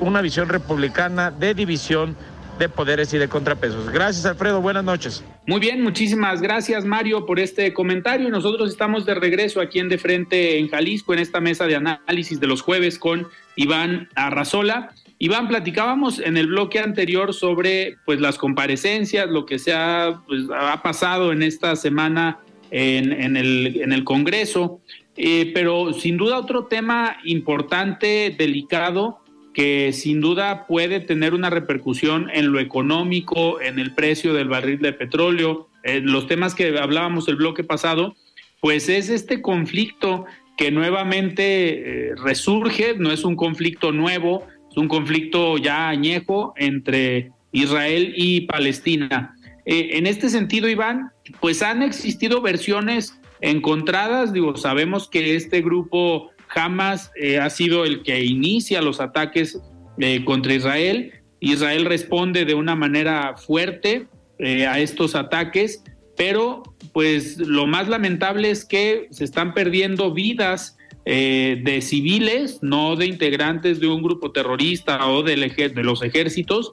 [0.01, 2.17] una visión republicana de división
[2.61, 3.91] de poderes y de contrapesos.
[3.91, 4.61] Gracias, Alfredo.
[4.61, 5.25] Buenas noches.
[5.47, 8.29] Muy bien, muchísimas gracias, Mario, por este comentario.
[8.29, 12.39] Nosotros estamos de regreso aquí en De Frente en Jalisco, en esta mesa de análisis
[12.39, 14.93] de los jueves con Iván Arrazola.
[15.19, 20.43] Iván, platicábamos en el bloque anterior sobre pues las comparecencias, lo que se ha, pues,
[20.55, 24.81] ha pasado en esta semana en, el, en el Congreso,
[25.17, 29.21] eh, pero sin duda otro tema importante, delicado,
[29.55, 34.81] que sin duda puede tener una repercusión en lo económico, en el precio del barril
[34.81, 35.69] de petróleo,
[36.03, 38.15] los temas que hablábamos el bloque pasado,
[38.61, 44.89] pues es este conflicto que nuevamente eh, resurge, no es un conflicto nuevo, es un
[44.89, 49.35] conflicto ya añejo entre Israel y Palestina.
[49.65, 56.30] Eh, en este sentido, Iván, pues han existido versiones encontradas, digo, sabemos que este grupo
[56.55, 59.61] Hamas eh, ha sido el que inicia los ataques
[59.99, 61.13] eh, contra Israel.
[61.41, 64.07] Israel responde de una manera fuerte
[64.39, 65.83] eh, a estos ataques,
[66.17, 73.07] pero pues lo más lamentable es que se están perdiendo vidas de civiles, no de
[73.07, 75.37] integrantes de un grupo terrorista o de
[75.83, 76.73] los ejércitos.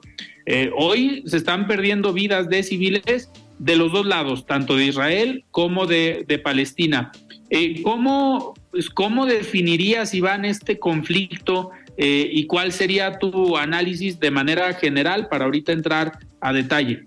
[0.76, 5.86] hoy se están perdiendo vidas de civiles de los dos lados, tanto de Israel como
[5.86, 7.10] de Palestina.
[7.82, 14.74] ¿cómo, pues, ¿cómo definirías, Iván, este conflicto eh, y cuál sería tu análisis de manera
[14.74, 17.06] general para ahorita entrar a detalle?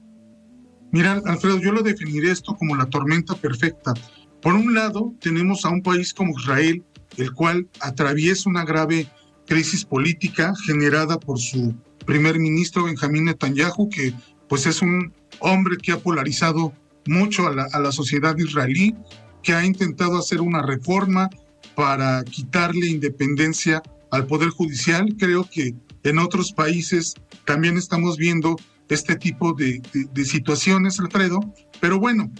[0.92, 3.94] Mira, Alfredo, yo lo definiré esto como la tormenta perfecta.
[4.42, 6.84] Por un lado, tenemos a un país como Israel,
[7.18, 9.08] el cual atraviesa una grave
[9.46, 14.14] crisis política generada por su primer ministro Benjamín Netanyahu, que
[14.50, 16.74] pues es un hombre que ha polarizado
[17.06, 18.96] mucho a la, a la sociedad israelí,
[19.44, 21.30] que ha intentado hacer una reforma
[21.76, 23.82] para quitarle independencia
[24.12, 25.16] al Poder Judicial.
[25.18, 27.14] Creo que en otros países
[27.46, 28.58] también estamos viendo
[28.90, 29.82] este tipo de,
[30.26, 31.40] situaciones, Alfredo.
[31.80, 32.32] Pero bueno,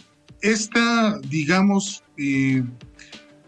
[0.42, 2.64] esta, digamos, eh,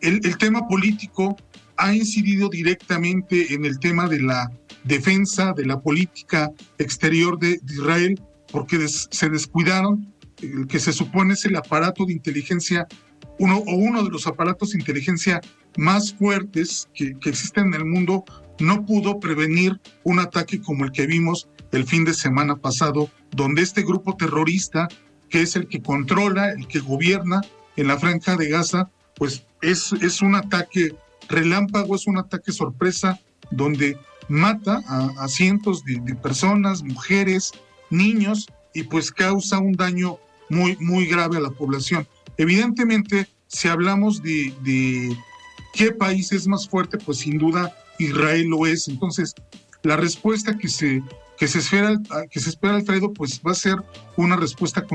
[0.02, 1.36] el, tema político
[1.78, 4.52] ha incidido directamente en el tema de la
[4.84, 11.46] defensa de la política exterior de, Israel, porque se descuidaron, el que se supone es
[11.46, 12.88] el aparato de inteligencia,
[13.40, 15.42] uno o uno de los aparatos de inteligencia
[15.78, 18.24] más fuertes que, existen en el mundo
[18.60, 23.64] no pudo prevenir un ataque como el que vimos el fin de semana pasado, donde
[23.64, 24.88] este grupo terrorista,
[25.30, 27.42] que es el que controla, el que gobierna
[27.76, 30.96] en la franja de Gaza, pues es, es un ataque
[31.28, 33.20] relámpago, es un ataque sorpresa,
[33.50, 37.52] donde mata a, cientos de, personas, mujeres,
[37.90, 40.18] niños, y pues causa un daño
[40.50, 42.08] muy, muy grave a la población.
[42.38, 44.54] Evidentemente, si hablamos de
[45.74, 47.00] ¿Qué país es más fuerte?
[47.00, 48.88] Pues sin duda Israel lo es.
[48.88, 49.34] Entonces,
[49.82, 51.02] la respuesta que se,
[51.36, 53.84] que se, espera, que se espera, Alfredo, pues va a ser
[54.16, 54.86] una respuesta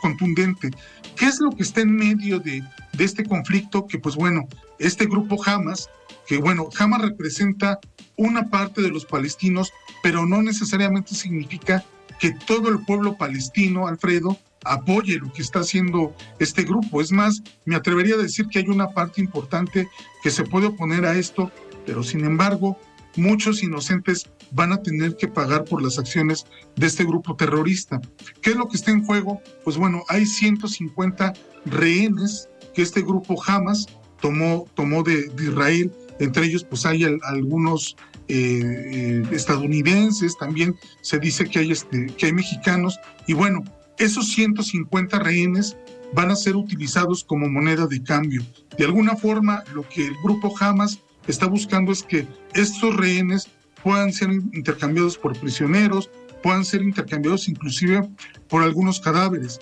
[0.00, 0.70] contundente.
[1.16, 3.88] ¿Qué es lo que está en medio de, de este conflicto?
[3.88, 4.48] Que pues bueno,
[4.78, 5.90] este grupo Hamas,
[6.28, 7.80] que bueno, Hamas representa
[8.16, 11.84] una parte de los palestinos, pero no necesariamente significa
[12.20, 17.00] que todo el pueblo palestino, Alfredo, apoye lo que está haciendo este grupo.
[17.00, 19.88] Es más, me atrevería a decir que hay una parte importante
[20.22, 21.50] que se puede oponer a esto,
[21.86, 22.78] pero sin embargo,
[23.16, 26.46] muchos inocentes van a tener que pagar por las acciones
[26.76, 28.00] de este grupo terrorista.
[28.42, 29.40] ¿Qué es lo que está en juego?
[29.64, 31.32] Pues bueno, hay 150
[31.66, 33.86] rehenes que este grupo Hamas
[34.20, 34.66] tomó,
[35.04, 35.92] de, Israel.
[36.18, 37.96] Entre ellos, pues hay algunos
[38.28, 38.60] eh,
[38.92, 42.98] eh, estadounidenses, también se dice que hay, este, que hay mexicanos.
[43.26, 43.64] Y bueno,
[43.98, 45.76] esos 150 rehenes
[46.12, 48.42] van a ser utilizados como moneda de cambio.
[48.76, 53.48] De alguna forma, lo que el grupo Hamas está buscando es que estos rehenes
[53.82, 56.10] puedan ser intercambiados por prisioneros,
[56.42, 58.08] puedan ser intercambiados inclusive
[58.48, 59.60] por algunos cadáveres.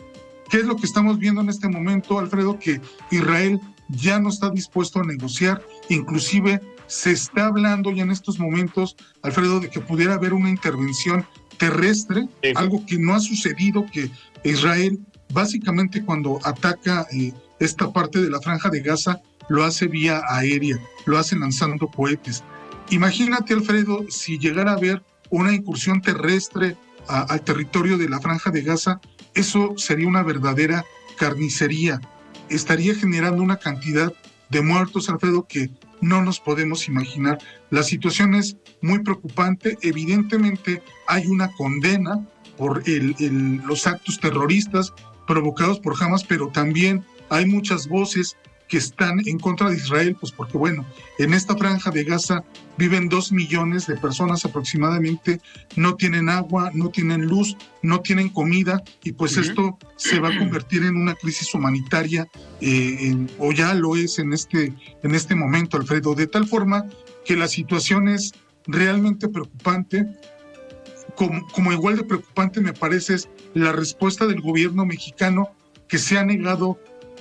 [0.51, 2.59] ¿Qué es lo que estamos viendo en este momento, Alfredo?
[2.59, 8.39] Que Israel ya no está dispuesto a negociar, inclusive se está hablando ya en estos
[8.39, 11.27] momentos, Alfredo, de que pudiera haber una intervención
[11.59, 14.11] terrestre, algo que no ha sucedido, que
[14.45, 14.99] Israel
[15.33, 20.79] básicamente cuando ataca eh, esta parte de la franja de Gaza lo hace vía aérea,
[21.07, 22.45] lo hace lanzando cohetes.
[22.91, 28.63] Imagínate, Alfredo, si llegara a haber una incursión terrestre al territorio de la franja de
[28.63, 29.01] Gaza,
[29.35, 30.85] eso sería una verdadera
[31.17, 32.01] carnicería.
[32.51, 34.13] Estaría generando una cantidad
[34.51, 35.71] de muertos, Alfredo, que
[36.01, 37.39] no nos podemos imaginar.
[37.71, 39.77] La situación es muy preocupante.
[39.83, 42.27] Evidentemente hay una condena
[42.57, 44.93] por los actos terroristas
[45.27, 48.37] provocados por Hamas, pero también hay muchas voces
[48.69, 50.85] que están en contra de Israel, pues porque bueno,
[51.19, 52.45] en esta franja de Gaza
[52.77, 55.41] viven dos millones de personas aproximadamente,
[55.75, 60.39] no tienen agua, no tienen luz, no tienen comida y pues esto se va a
[60.39, 62.29] convertir en una crisis humanitaria
[62.61, 66.85] eh, o ya lo es en este, en este momento, Alfredo, de tal forma
[67.25, 68.33] que la situación es
[68.67, 70.07] realmente preocupante.
[71.17, 75.51] Como, como igual de preocupante me parece es la respuesta del gobierno mexicano
[75.89, 76.79] que se ha negado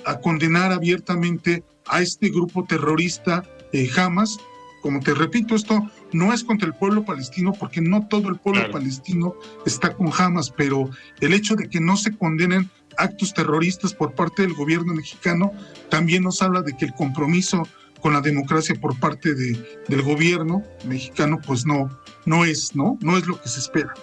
[0.07, 3.43] a condenar abiertamente a este grupo terrorista
[3.73, 4.37] eh, Hamas.
[4.81, 8.71] Como te repito, esto no es contra el pueblo palestino, porque no todo el pueblo
[8.71, 9.35] palestino
[9.65, 10.89] está con Hamas, pero
[11.19, 15.51] el hecho de que no se condenen actos terroristas por parte del gobierno mexicano
[15.89, 17.67] también nos habla de que el compromiso
[18.01, 21.89] con la democracia por parte de, del gobierno mexicano pues no,
[22.25, 22.97] no es, ¿no?
[23.01, 23.93] No es lo que se espera.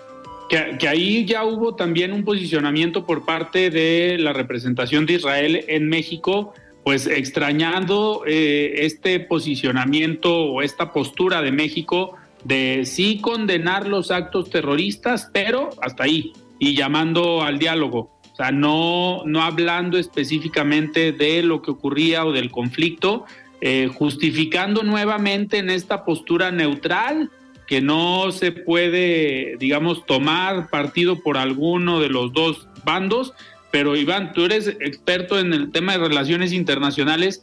[0.78, 5.88] Que, ahí ya hubo también un posicionamiento por parte de la representación de Israel en
[5.88, 14.12] México, pues extrañando eh, este posicionamiento o esta postura de México de sí condenar los
[14.12, 18.12] actos terroristas, pero hasta ahí, y llamando al diálogo.
[18.32, 23.24] O sea, no, no hablando específicamente de lo que ocurría o del conflicto,
[23.60, 27.30] eh, justificando nuevamente en esta postura neutral
[27.66, 33.32] que no se puede, digamos, tomar partido por alguno de los dos bandos,
[33.70, 37.42] pero Iván, tú eres experto en el tema de relaciones internacionales.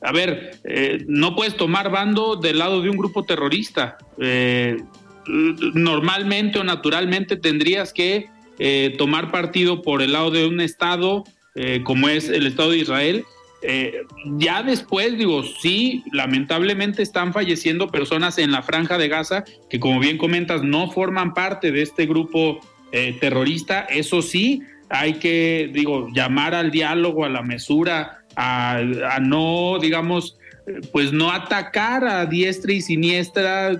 [0.00, 3.98] A ver, eh, no puedes tomar bando del lado de un grupo terrorista.
[4.20, 4.76] Eh,
[5.26, 8.26] normalmente o naturalmente tendrías que
[8.58, 11.24] eh, tomar partido por el lado de un Estado
[11.84, 13.24] como es el Estado de Israel
[13.62, 14.02] eh,
[14.38, 20.00] ya después, digo, sí, lamentablemente están falleciendo personas en la franja de Gaza que, como
[20.00, 22.60] bien comentas, no forman parte de este grupo
[22.90, 23.82] eh, terrorista.
[23.82, 28.82] Eso sí, hay que, digo, llamar al diálogo, a la mesura, a,
[29.20, 30.36] no, digamos,
[30.92, 33.78] pues no atacar a diestra y siniestra,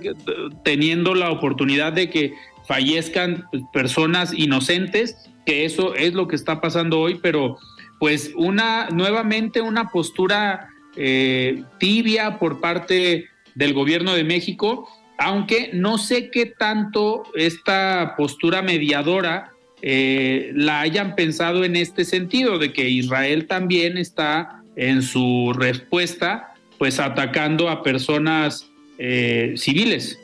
[0.63, 2.33] teniendo la oportunidad de que
[2.67, 7.57] fallezcan personas inocentes, que eso es lo que está pasando hoy, pero
[8.03, 15.97] pues una nuevamente una postura eh, tibia por parte del gobierno de México, aunque no
[15.97, 22.89] sé qué tanto esta postura mediadora eh, la hayan pensado en este sentido, de que
[22.89, 30.19] Israel también está en su respuesta, pues atacando a personas eh, civiles.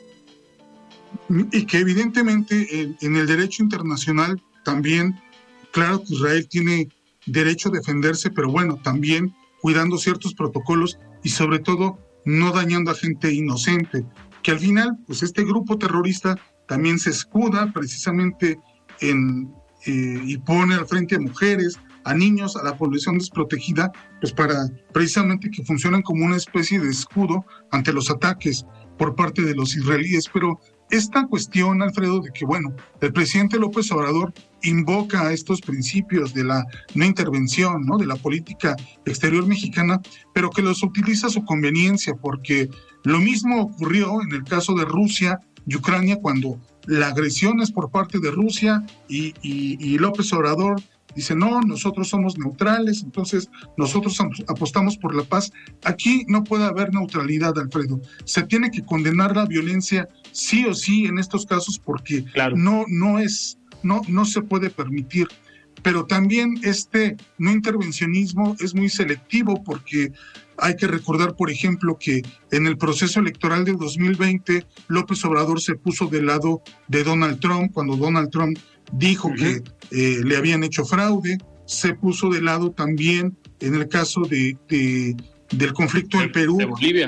[1.50, 5.18] Y que evidentemente en el derecho internacional también,
[5.70, 6.88] claro que Israel tiene
[7.30, 12.94] derecho a defenderse, pero bueno, también cuidando ciertos protocolos y sobre todo no dañando a
[12.94, 14.04] gente inocente,
[14.42, 18.58] que al final, pues este grupo terrorista también se escuda precisamente
[19.00, 19.52] en,
[19.86, 24.68] eh, y pone al frente a mujeres, a niños, a la población desprotegida, pues para
[24.92, 28.64] precisamente que funcionen como una especie de escudo ante los ataques
[28.98, 30.26] por parte de los israelíes.
[30.32, 30.58] Pero
[30.90, 34.32] esta cuestión, Alfredo, de que, bueno, el presidente López Obrador
[34.62, 37.98] invoca estos principios de la no intervención, ¿no?
[37.98, 40.00] De la política exterior mexicana,
[40.34, 42.68] pero que los utiliza a su conveniencia, porque
[43.04, 47.90] lo mismo ocurrió en el caso de Rusia y Ucrania cuando la agresión es por
[47.90, 50.82] parte de Rusia y, y López Obrador
[51.14, 55.52] dice, no, nosotros somos neutrales, entonces nosotros apostamos por la paz.
[55.84, 58.00] Aquí no puede haber neutralidad, Alfredo.
[58.24, 63.18] Se tiene que condenar la violencia sí o sí en estos casos porque no, no
[63.18, 65.28] es, no, no se puede permitir
[65.82, 70.12] pero también este no intervencionismo es muy selectivo porque
[70.58, 75.74] hay que recordar, por ejemplo, que en el proceso electoral de 2020 López Obrador se
[75.74, 78.58] puso del lado de Donald Trump cuando Donald Trump
[78.92, 84.22] dijo que eh, le habían hecho fraude, se puso de lado también en el caso
[84.22, 86.58] de, del conflicto en Perú,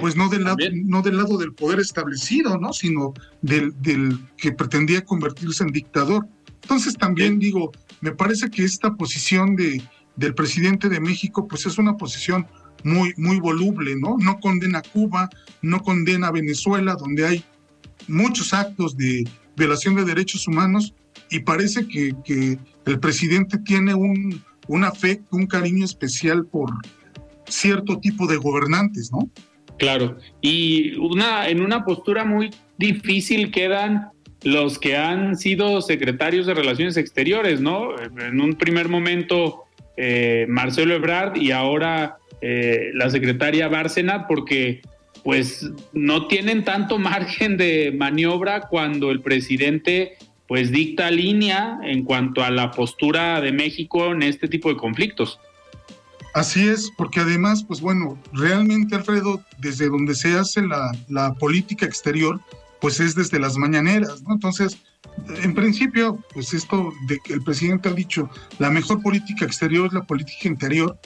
[0.01, 2.73] pues no del, lado, no del lado del poder establecido, ¿no?
[2.73, 3.13] sino
[3.43, 6.27] del, del que pretendía convertirse en dictador.
[6.63, 9.83] Entonces también digo, me parece que esta posición de,
[10.17, 12.47] del presidente de México, pues es una posición
[12.85, 14.17] muy, muy voluble, ¿no?
[14.19, 15.29] No condena a Cuba,
[15.61, 17.45] no condena a Venezuela, donde hay
[18.09, 19.25] muchos actos de
[19.57, 20.95] violación de derechos humanos,
[21.31, 26.71] y parece que, el presidente tiene un, un afecto, un cariño especial por
[27.47, 29.31] cierto tipo de gobernantes, ¿no?
[29.79, 34.12] Claro, y una, en una postura muy difícil quedan
[34.45, 37.95] los que han sido secretarios de Relaciones Exteriores, ¿no?
[38.01, 39.65] En un primer momento
[39.97, 44.83] eh, Marcelo Ebrard y ahora eh, la secretaria Bárcena, porque
[45.23, 50.17] pues no tienen tanto margen de maniobra cuando el presidente
[50.49, 55.39] pues dicta línea en cuanto a la postura de México en este tipo de conflictos.
[56.35, 61.87] Así es, porque además, pues bueno, realmente Alfredo, desde donde se hace la, la política
[61.87, 62.41] exterior,
[62.83, 64.35] pues es desde las mañaneras, ¿no?
[64.35, 64.77] Entonces,
[65.43, 68.29] en principio, pues esto de que el presidente ha dicho,
[68.59, 70.99] la mejor política exterior es la política interior.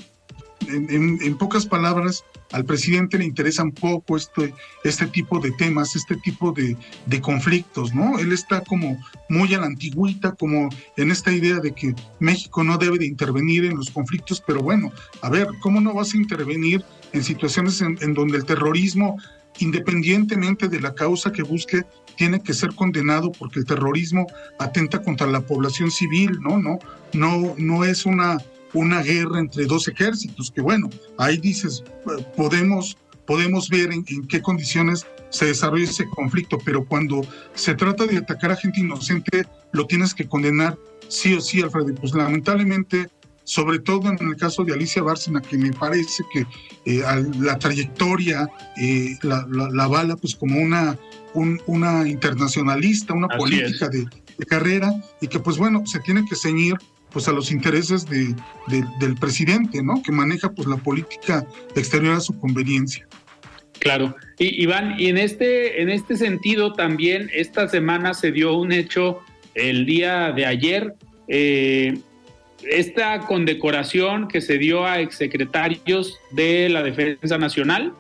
[0.68, 4.54] En, pocas palabras, al presidente le interesan poco este,
[4.84, 8.18] este tipo de temas, este tipo de, de, conflictos, ¿no?
[8.18, 8.98] Él está como
[9.28, 13.66] muy a la antigüita, como en esta idea de que México no debe de intervenir
[13.66, 17.98] en los conflictos, pero bueno, a ver, ¿cómo no vas a intervenir en situaciones en,
[18.00, 19.18] en donde el terrorismo
[19.59, 21.84] independientemente de la causa que busque,
[22.16, 24.26] tiene que ser condenado porque el terrorismo
[24.59, 26.59] atenta contra la población civil, ¿no?
[26.59, 26.78] No,
[27.12, 28.38] no, no es una,
[28.72, 30.88] una guerra entre dos ejércitos, que bueno,
[31.18, 31.84] ahí dices,
[32.36, 32.96] podemos,
[33.26, 37.22] podemos ver en, en qué condiciones se desarrolla ese conflicto, pero cuando
[37.54, 40.78] se trata de atacar a gente inocente, lo tienes que condenar
[41.09, 41.94] sí o sí, Alfredo.
[41.94, 43.09] Pues lamentablemente
[43.47, 46.44] sobre todo en el caso de Alicia Bárcena, que me parece que
[46.84, 47.03] eh,
[47.38, 50.99] la trayectoria eh, la, la, bala pues como una,
[51.66, 54.07] una internacionalista, una política de,
[54.47, 56.74] carrera, y que pues bueno, se tiene que ceñir
[57.11, 58.34] pues a los intereses de,
[59.01, 60.03] del presidente, ¿no?
[60.03, 63.07] Que maneja pues la política exterior a su conveniencia.
[63.78, 64.16] Claro.
[64.38, 69.20] Y Iván, y en este, en este sentido también esta semana se dio un hecho
[69.55, 70.94] el día de ayer.
[71.28, 71.99] Eh,
[72.70, 77.92] esta condecoración que se dio a exsecretarios de la Defensa Nacional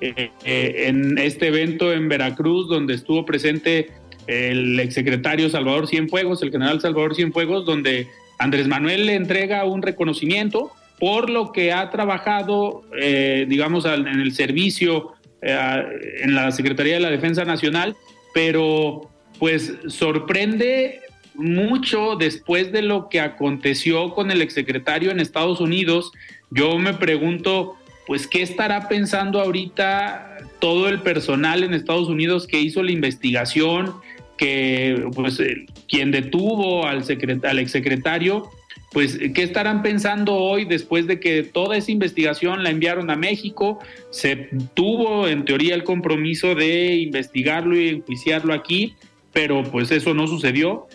[0.00, 3.90] eh, eh, en este evento en Veracruz, donde estuvo presente
[4.26, 8.08] el exsecretario Salvador Cienfuegos, el general Salvador Cienfuegos, donde
[8.38, 14.32] Andrés Manuel le entrega un reconocimiento por lo que ha trabajado, eh, digamos, en el
[14.32, 15.12] servicio
[15.42, 17.94] en la Secretaría de la Defensa Nacional,
[18.34, 19.08] pero
[19.38, 21.00] pues sorprende
[21.36, 26.12] mucho después de lo que aconteció con el exsecretario en Estados Unidos,
[26.50, 27.76] yo me pregunto,
[28.06, 33.94] pues, ¿qué estará pensando ahorita todo el personal en Estados Unidos que hizo la investigación,
[34.38, 35.40] que, pues,
[35.88, 37.02] quien detuvo al,
[37.42, 38.50] al exsecretario?
[38.92, 43.78] Pues, ¿qué estarán pensando hoy después de que toda esa investigación la enviaron a México?
[44.10, 48.94] Se tuvo, en teoría, el compromiso de investigarlo y enjuiciarlo aquí,
[49.32, 50.86] pero pues eso no sucedió.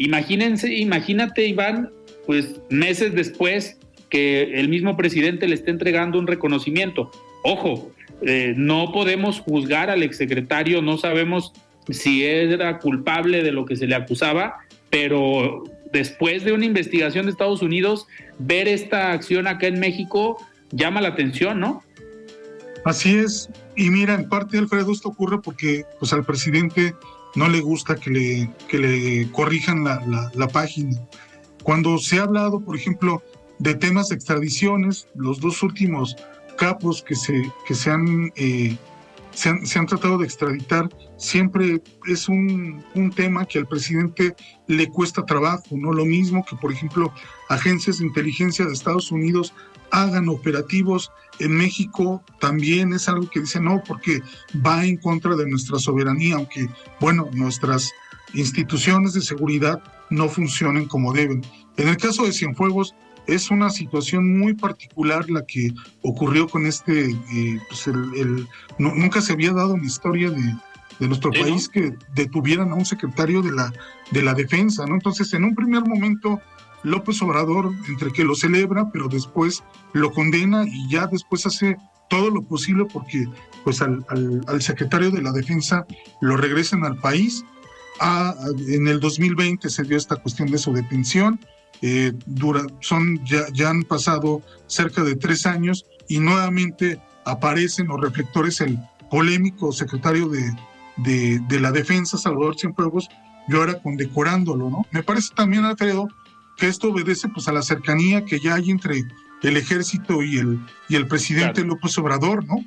[0.00, 1.90] Imagínense, imagínate, Iván,
[2.26, 3.76] pues meses después
[4.08, 7.10] que el mismo presidente le esté entregando un reconocimiento.
[7.44, 7.92] Ojo,
[8.22, 11.52] eh, no podemos juzgar al exsecretario, no sabemos
[11.90, 17.32] si era culpable de lo que se le acusaba, pero después de una investigación de
[17.32, 18.06] Estados Unidos,
[18.38, 20.38] ver esta acción acá en México
[20.72, 21.82] llama la atención, ¿no?
[22.86, 23.50] Así es.
[23.76, 26.94] Y mira, en parte, Alfredo, esto ocurre porque pues, al presidente
[27.34, 30.96] no le gusta que le, que le corrijan la, la, página.
[31.62, 33.22] Cuando se ha hablado, por ejemplo,
[33.58, 36.16] de temas de extradiciones, los dos últimos
[36.56, 38.76] capos que se, que se han, eh,
[39.32, 44.34] se han, se han, tratado de extraditar, siempre es un, un, tema que al presidente
[44.66, 45.92] le cuesta trabajo, ¿no?
[45.92, 47.12] Lo mismo que, por ejemplo,
[47.48, 49.54] agencias de inteligencia de Estados Unidos
[49.92, 54.22] hagan operativos en México también es algo que dice no, porque
[54.64, 56.68] va en contra de nuestra soberanía, aunque,
[57.00, 57.90] bueno, nuestras
[58.34, 61.42] instituciones de seguridad no funcionen como deben.
[61.76, 62.94] En el caso de Cienfuegos,
[63.26, 65.72] es una situación muy particular la que
[66.02, 68.46] ocurrió con este, eh, pues el,
[68.78, 70.56] nunca se había dado en la historia de,
[70.98, 73.72] de nuestro país que detuvieran a un secretario de la,
[74.10, 74.94] de la defensa, ¿no?
[74.94, 76.40] Entonces, en un primer momento,
[76.82, 79.62] López Obrador, entre que lo celebra, pero después
[79.92, 81.76] lo condena y ya después hace
[82.08, 83.26] todo lo posible porque
[83.64, 84.04] pues al,
[84.60, 85.86] secretario de la defensa
[86.20, 87.44] lo regresen al país.
[88.00, 88.34] Ah,
[88.68, 91.38] en el 2020 se dio esta cuestión de su detención.
[91.82, 98.60] Eh, dura, son, ya, han pasado cerca de tres años y nuevamente aparecen los reflectores
[98.60, 98.78] el
[99.10, 100.52] polémico secretario de,
[100.98, 103.08] de, de la defensa, Salvador Cienfuegos,
[103.48, 104.86] y ahora condecorándolo, ¿no?
[104.90, 106.08] Me parece también, Alfredo,
[106.60, 109.02] que esto obedece pues a la cercanía que ya hay entre
[109.42, 112.62] el ejército y el, y el presidente López Obrador, ¿no?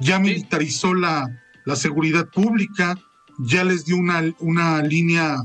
[0.00, 1.28] Ya militarizó la,
[1.66, 2.98] la seguridad pública,
[3.38, 5.36] ya les dio una, una línea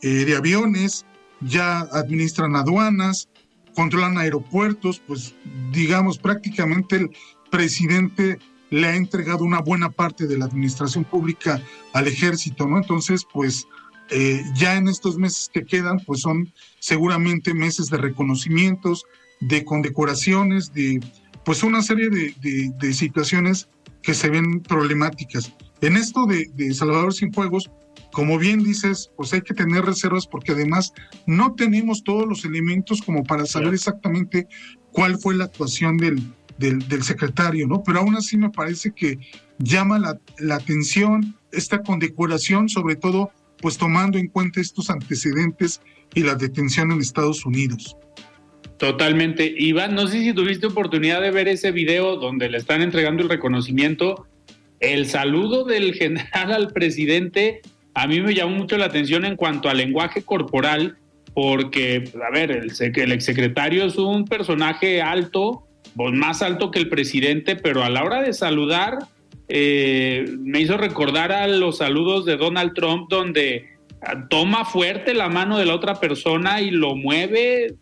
[0.00, 1.04] eh, de aviones,
[1.42, 3.28] ya administran aduanas,
[3.74, 5.34] controlan aeropuertos, pues
[5.70, 7.10] digamos prácticamente el
[7.50, 8.38] presidente
[8.70, 11.62] le ha entregado una buena parte de la administración pública
[11.92, 12.78] al ejército, ¿no?
[12.78, 13.66] Entonces, pues
[14.10, 19.04] eh, ya en estos meses que quedan, pues son seguramente meses de reconocimientos,
[19.40, 21.00] de condecoraciones, de
[21.44, 23.68] pues una serie de, situaciones
[24.02, 25.52] que se ven problemáticas.
[25.80, 27.70] En esto de, de Salvador Cienfuegos,
[28.12, 30.92] como bien dices, pues hay que tener reservas porque además
[31.26, 34.48] no tenemos todos los elementos como para saber exactamente
[34.92, 37.82] cuál fue la actuación del, del, secretario, ¿no?
[37.82, 39.18] Pero aún así me parece que
[39.58, 43.30] llama la, la atención esta condecoración, sobre todo
[43.60, 45.80] pues tomando en cuenta estos antecedentes
[46.14, 47.96] y la detención en Estados Unidos.
[48.78, 49.52] Totalmente.
[49.58, 53.28] Iván, no sé si tuviste oportunidad de ver ese video donde le están entregando el
[53.28, 54.26] reconocimiento.
[54.78, 57.60] El saludo del general al presidente
[57.98, 60.98] a mí me llamó mucho la atención en cuanto al lenguaje corporal,
[61.34, 66.88] porque, a ver, el, el exsecretario es un personaje alto, pues más alto que el
[66.88, 68.98] presidente, pero a la hora de saludar,
[69.48, 73.78] eh, me hizo recordar a los saludos de Donald Trump, donde
[74.28, 77.74] toma fuerte la mano de la otra persona y lo mueve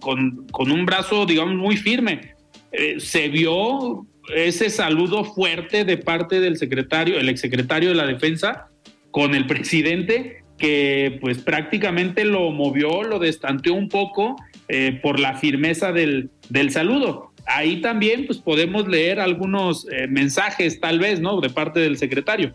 [0.00, 2.34] con, un brazo, digamos, muy firme.
[2.70, 8.68] Eh, se vio ese saludo fuerte de parte del secretario, el exsecretario de la Defensa,
[9.10, 14.36] con el presidente, que pues prácticamente lo movió, lo destanteó un poco
[14.68, 16.30] eh, por la firmeza del
[16.70, 21.40] saludo ahí también pues podemos leer algunos eh, mensajes tal vez, ¿no?
[21.40, 22.54] De parte del secretario.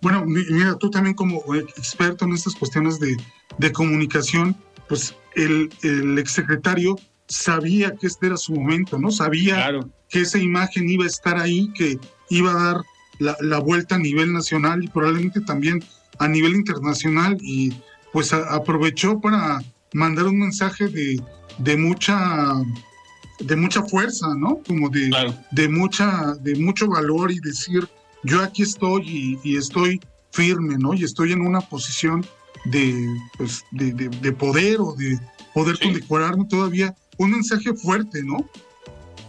[0.00, 3.16] Bueno, mira, tú también como experto en estas cuestiones de,
[3.58, 4.54] de comunicación,
[4.86, 9.10] pues el, el exsecretario sabía que este era su momento, ¿no?
[9.10, 9.70] Sabía
[10.10, 12.82] que esa imagen iba a estar ahí, que iba a dar
[13.18, 15.82] la, la, vuelta a nivel nacional y probablemente también
[16.18, 17.72] a nivel internacional y
[18.12, 21.20] pues aprovechó para mandar un mensaje de,
[21.58, 22.52] de mucha
[23.40, 24.60] de mucha fuerza, ¿no?
[24.66, 25.10] Como de,
[25.50, 27.86] de, mucha, de mucho valor y decir,
[28.22, 30.00] yo aquí estoy y, estoy
[30.32, 30.94] firme, ¿no?
[30.94, 32.24] Y estoy en una posición
[32.66, 32.94] de,
[33.36, 35.18] pues, de, de, poder o de
[35.52, 36.94] poder condecorarme todavía.
[37.18, 38.48] Un mensaje fuerte, ¿no?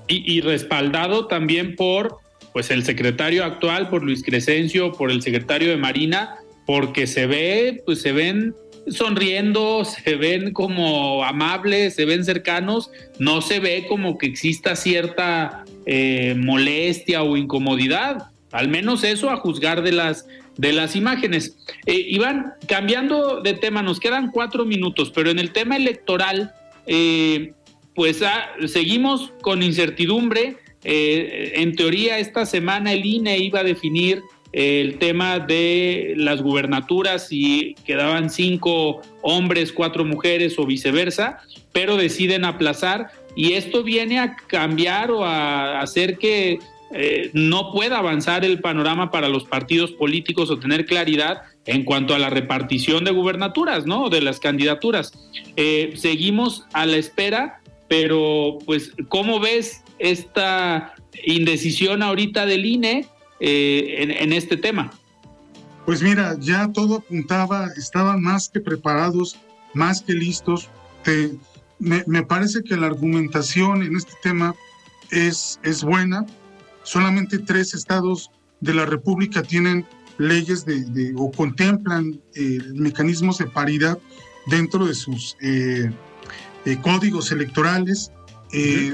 [0.08, 2.18] Y, y, respaldado también por
[2.54, 7.84] pues el secretario actual, por Luis Crescencio, por el secretario de Marina, porque se ve,
[7.86, 8.56] pues se ven
[8.88, 15.66] sonriendo, se ven como amables, se ven cercanos, no se ve como que exista cierta
[15.86, 18.30] eh, molestia o incomodidad.
[18.52, 20.28] Al menos eso a juzgar de las,
[20.58, 21.58] de las imágenes.
[21.86, 26.54] Eh, Iván, cambiando de tema, nos quedan cuatro minutos, pero en el tema electoral,
[26.88, 27.54] eh,
[27.96, 30.58] pues ah, seguimos con incertidumbre.
[30.84, 34.22] en teoría, esta semana el INE iba a definir
[34.56, 41.40] el tema de las gubernaturas y quedaban cinco hombres, cuatro mujeres o viceversa,
[41.74, 46.60] pero deciden aplazar y esto viene a cambiar o a hacer que
[46.94, 52.16] eh, no pueda avanzar el panorama para los partidos políticos o tener claridad en cuanto
[52.16, 54.08] a la repartición de gubernaturas, ¿no?
[54.08, 55.12] De las candidaturas.
[55.58, 60.96] Eh, seguimos a la espera, pero pues, ¿cómo ves esta
[61.26, 63.08] indecisión ahorita del INE?
[63.40, 64.92] Eh, en, este tema?
[65.86, 69.38] Pues mira, ya todo apuntaba, estaban más que preparados,
[69.74, 70.70] más que listos.
[71.80, 74.56] me, parece que la argumentación en este tema
[75.12, 76.26] es, es buena.
[76.84, 78.32] Solamente tres estados
[78.62, 79.86] de la República tienen
[80.18, 84.00] leyes de, o contemplan eh, mecanismos de paridad
[84.48, 85.92] dentro de sus eh,
[86.82, 88.12] códigos electorales.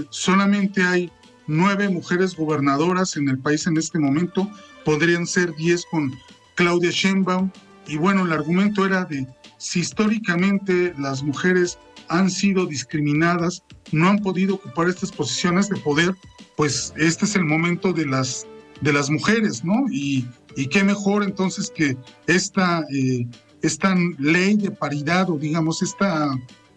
[0.09, 1.11] Solamente hay
[1.51, 4.49] nueve mujeres gobernadoras en el país en este momento,
[4.85, 6.11] podrían ser diez con
[6.55, 7.51] Claudia Sheinbaum,
[7.87, 9.27] y bueno, el argumento era de
[9.57, 11.77] si históricamente las mujeres
[12.07, 16.15] han sido discriminadas, no han podido ocupar estas posiciones de poder,
[16.55, 18.47] pues este es el momento de las,
[18.79, 19.85] de las mujeres, ¿no?
[19.91, 20.25] Y,
[20.55, 21.97] y qué mejor entonces que
[22.27, 23.27] esta, eh,
[23.61, 26.29] esta ley de paridad o digamos esta,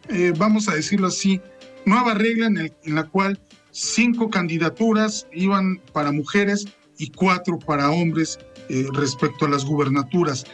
[0.08, 1.40] eh, vamos a decirlo así,
[1.86, 3.38] nueva regla en, en la cual
[3.74, 6.66] cinco candidaturas iban para mujeres
[6.96, 10.46] y cuatro para hombres eh, respecto a las gubernaturas.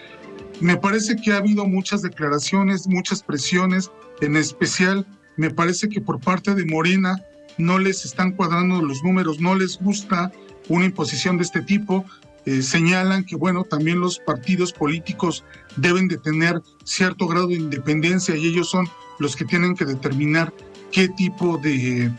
[0.61, 3.91] Me parece que ha habido muchas declaraciones, muchas presiones,
[4.23, 5.07] en especial
[5.37, 7.23] me parece que por parte de Morena
[7.59, 10.33] no les están cuadrando los números, no les gusta
[10.69, 12.05] una imposición de este tipo.
[12.47, 15.45] Eh, señalan que, bueno, también los partidos políticos
[15.77, 20.53] deben de tener cierto grado de independencia y ellos son los que tienen que determinar
[20.91, 22.11] qué tipo de,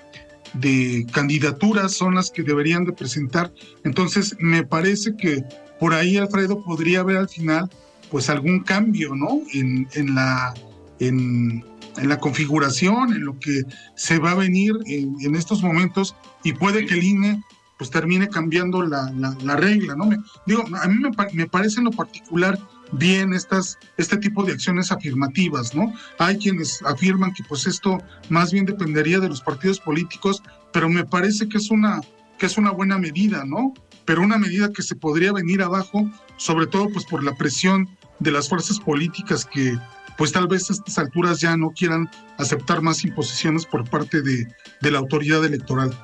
[0.53, 3.53] de candidaturas son las que deberían de presentar.
[3.83, 5.43] Entonces, me parece que
[5.79, 7.69] por ahí, Alfredo, podría haber al final
[8.11, 9.41] pues algún cambio, ¿no?
[9.53, 10.53] En, en la,
[10.99, 11.63] en,
[12.03, 13.63] la configuración, en lo que
[13.95, 17.43] se va a venir en, en, estos momentos y puede que el INE
[17.77, 20.05] pues termine cambiando la, la, la regla, ¿no?
[20.05, 22.59] Me, digo, a mí me, me, parece en lo particular
[22.91, 25.93] bien estas, este tipo de acciones afirmativas, ¿no?
[26.17, 30.41] Hay quienes afirman que pues esto más bien dependería de los partidos políticos,
[30.73, 32.01] pero me parece que es una,
[32.37, 33.73] que es una buena medida, ¿no?
[34.05, 37.89] Pero una medida que se podría venir abajo, sobre todo pues por la presión
[38.19, 39.75] de las fuerzas políticas que
[40.17, 44.47] pues tal vez a estas alturas ya no quieran aceptar más imposiciones por parte de,
[44.81, 45.97] de la autoridad electoral.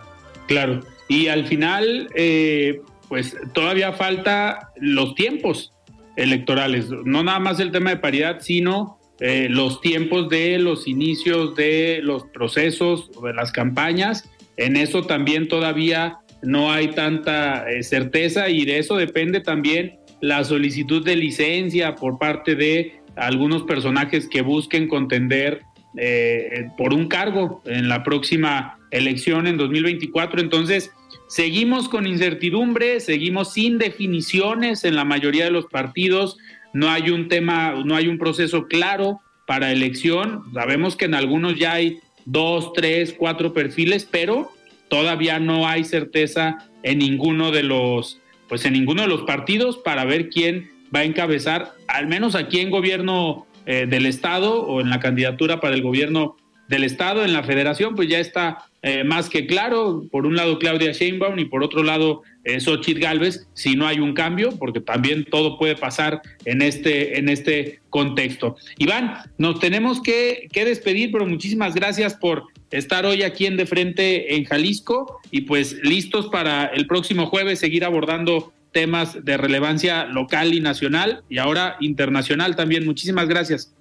[0.47, 5.73] Claro, y al final, eh, pues todavía falta los tiempos
[6.18, 11.55] electorales, no nada más el tema de paridad, sino eh, los tiempos de los inicios
[11.55, 14.30] de los procesos, de las campañas.
[14.57, 20.43] En eso también todavía no hay tanta eh, certeza y de eso depende también la
[20.43, 25.61] solicitud de licencia por parte de algunos personajes que busquen contender
[25.97, 30.41] eh, por un cargo en la próxima elección en 2024.
[30.41, 30.91] Entonces,
[31.28, 36.38] seguimos con incertidumbre, seguimos sin definiciones en la mayoría de los partidos,
[36.73, 40.43] no hay un tema, no hay un proceso claro para elección.
[40.53, 44.51] Sabemos que en algunos ya hay dos, tres, cuatro perfiles, pero
[44.89, 50.05] todavía no hay certeza en ninguno de los pues en ninguno de los partidos para
[50.05, 54.89] ver quién va a encabezar, al menos aquí en gobierno eh, del Estado o en
[54.89, 56.38] la candidatura para el gobierno
[56.68, 60.59] del Estado, en la federación, pues ya está eh, más que claro, por un lado
[60.59, 64.80] Claudia Sheinbaum y por otro lado eh, Xochitl Galvez, si no hay un cambio, porque
[64.80, 68.55] también todo puede pasar en este, en este contexto.
[68.78, 73.65] Iván, nos tenemos que, que despedir, pero muchísimas gracias por estar hoy aquí en De
[73.65, 80.05] Frente en Jalisco y pues listos para el próximo jueves seguir abordando temas de relevancia
[80.05, 82.86] local y nacional y ahora internacional también.
[82.86, 83.74] Muchísimas gracias.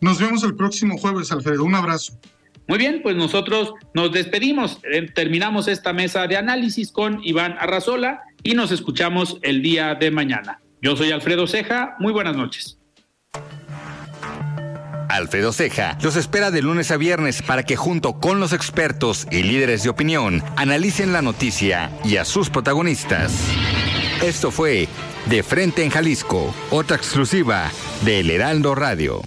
[0.00, 1.64] Nos vemos el próximo jueves, Alfredo.
[1.64, 2.18] Un abrazo.
[2.66, 4.78] Muy bien, pues nosotros nos despedimos.
[4.84, 10.10] Eh, terminamos esta mesa de análisis con Iván Arrazola y nos escuchamos el día de
[10.10, 10.60] mañana.
[10.80, 11.96] Yo soy Alfredo Ceja.
[11.98, 12.78] Muy buenas noches.
[15.08, 19.42] Alfredo Ceja los espera de lunes a viernes para que junto con los expertos y
[19.42, 23.32] líderes de opinión analicen la noticia y a sus protagonistas.
[24.22, 24.86] Esto fue
[25.26, 27.70] De Frente en Jalisco, otra exclusiva
[28.04, 29.22] de El Heraldo Radio.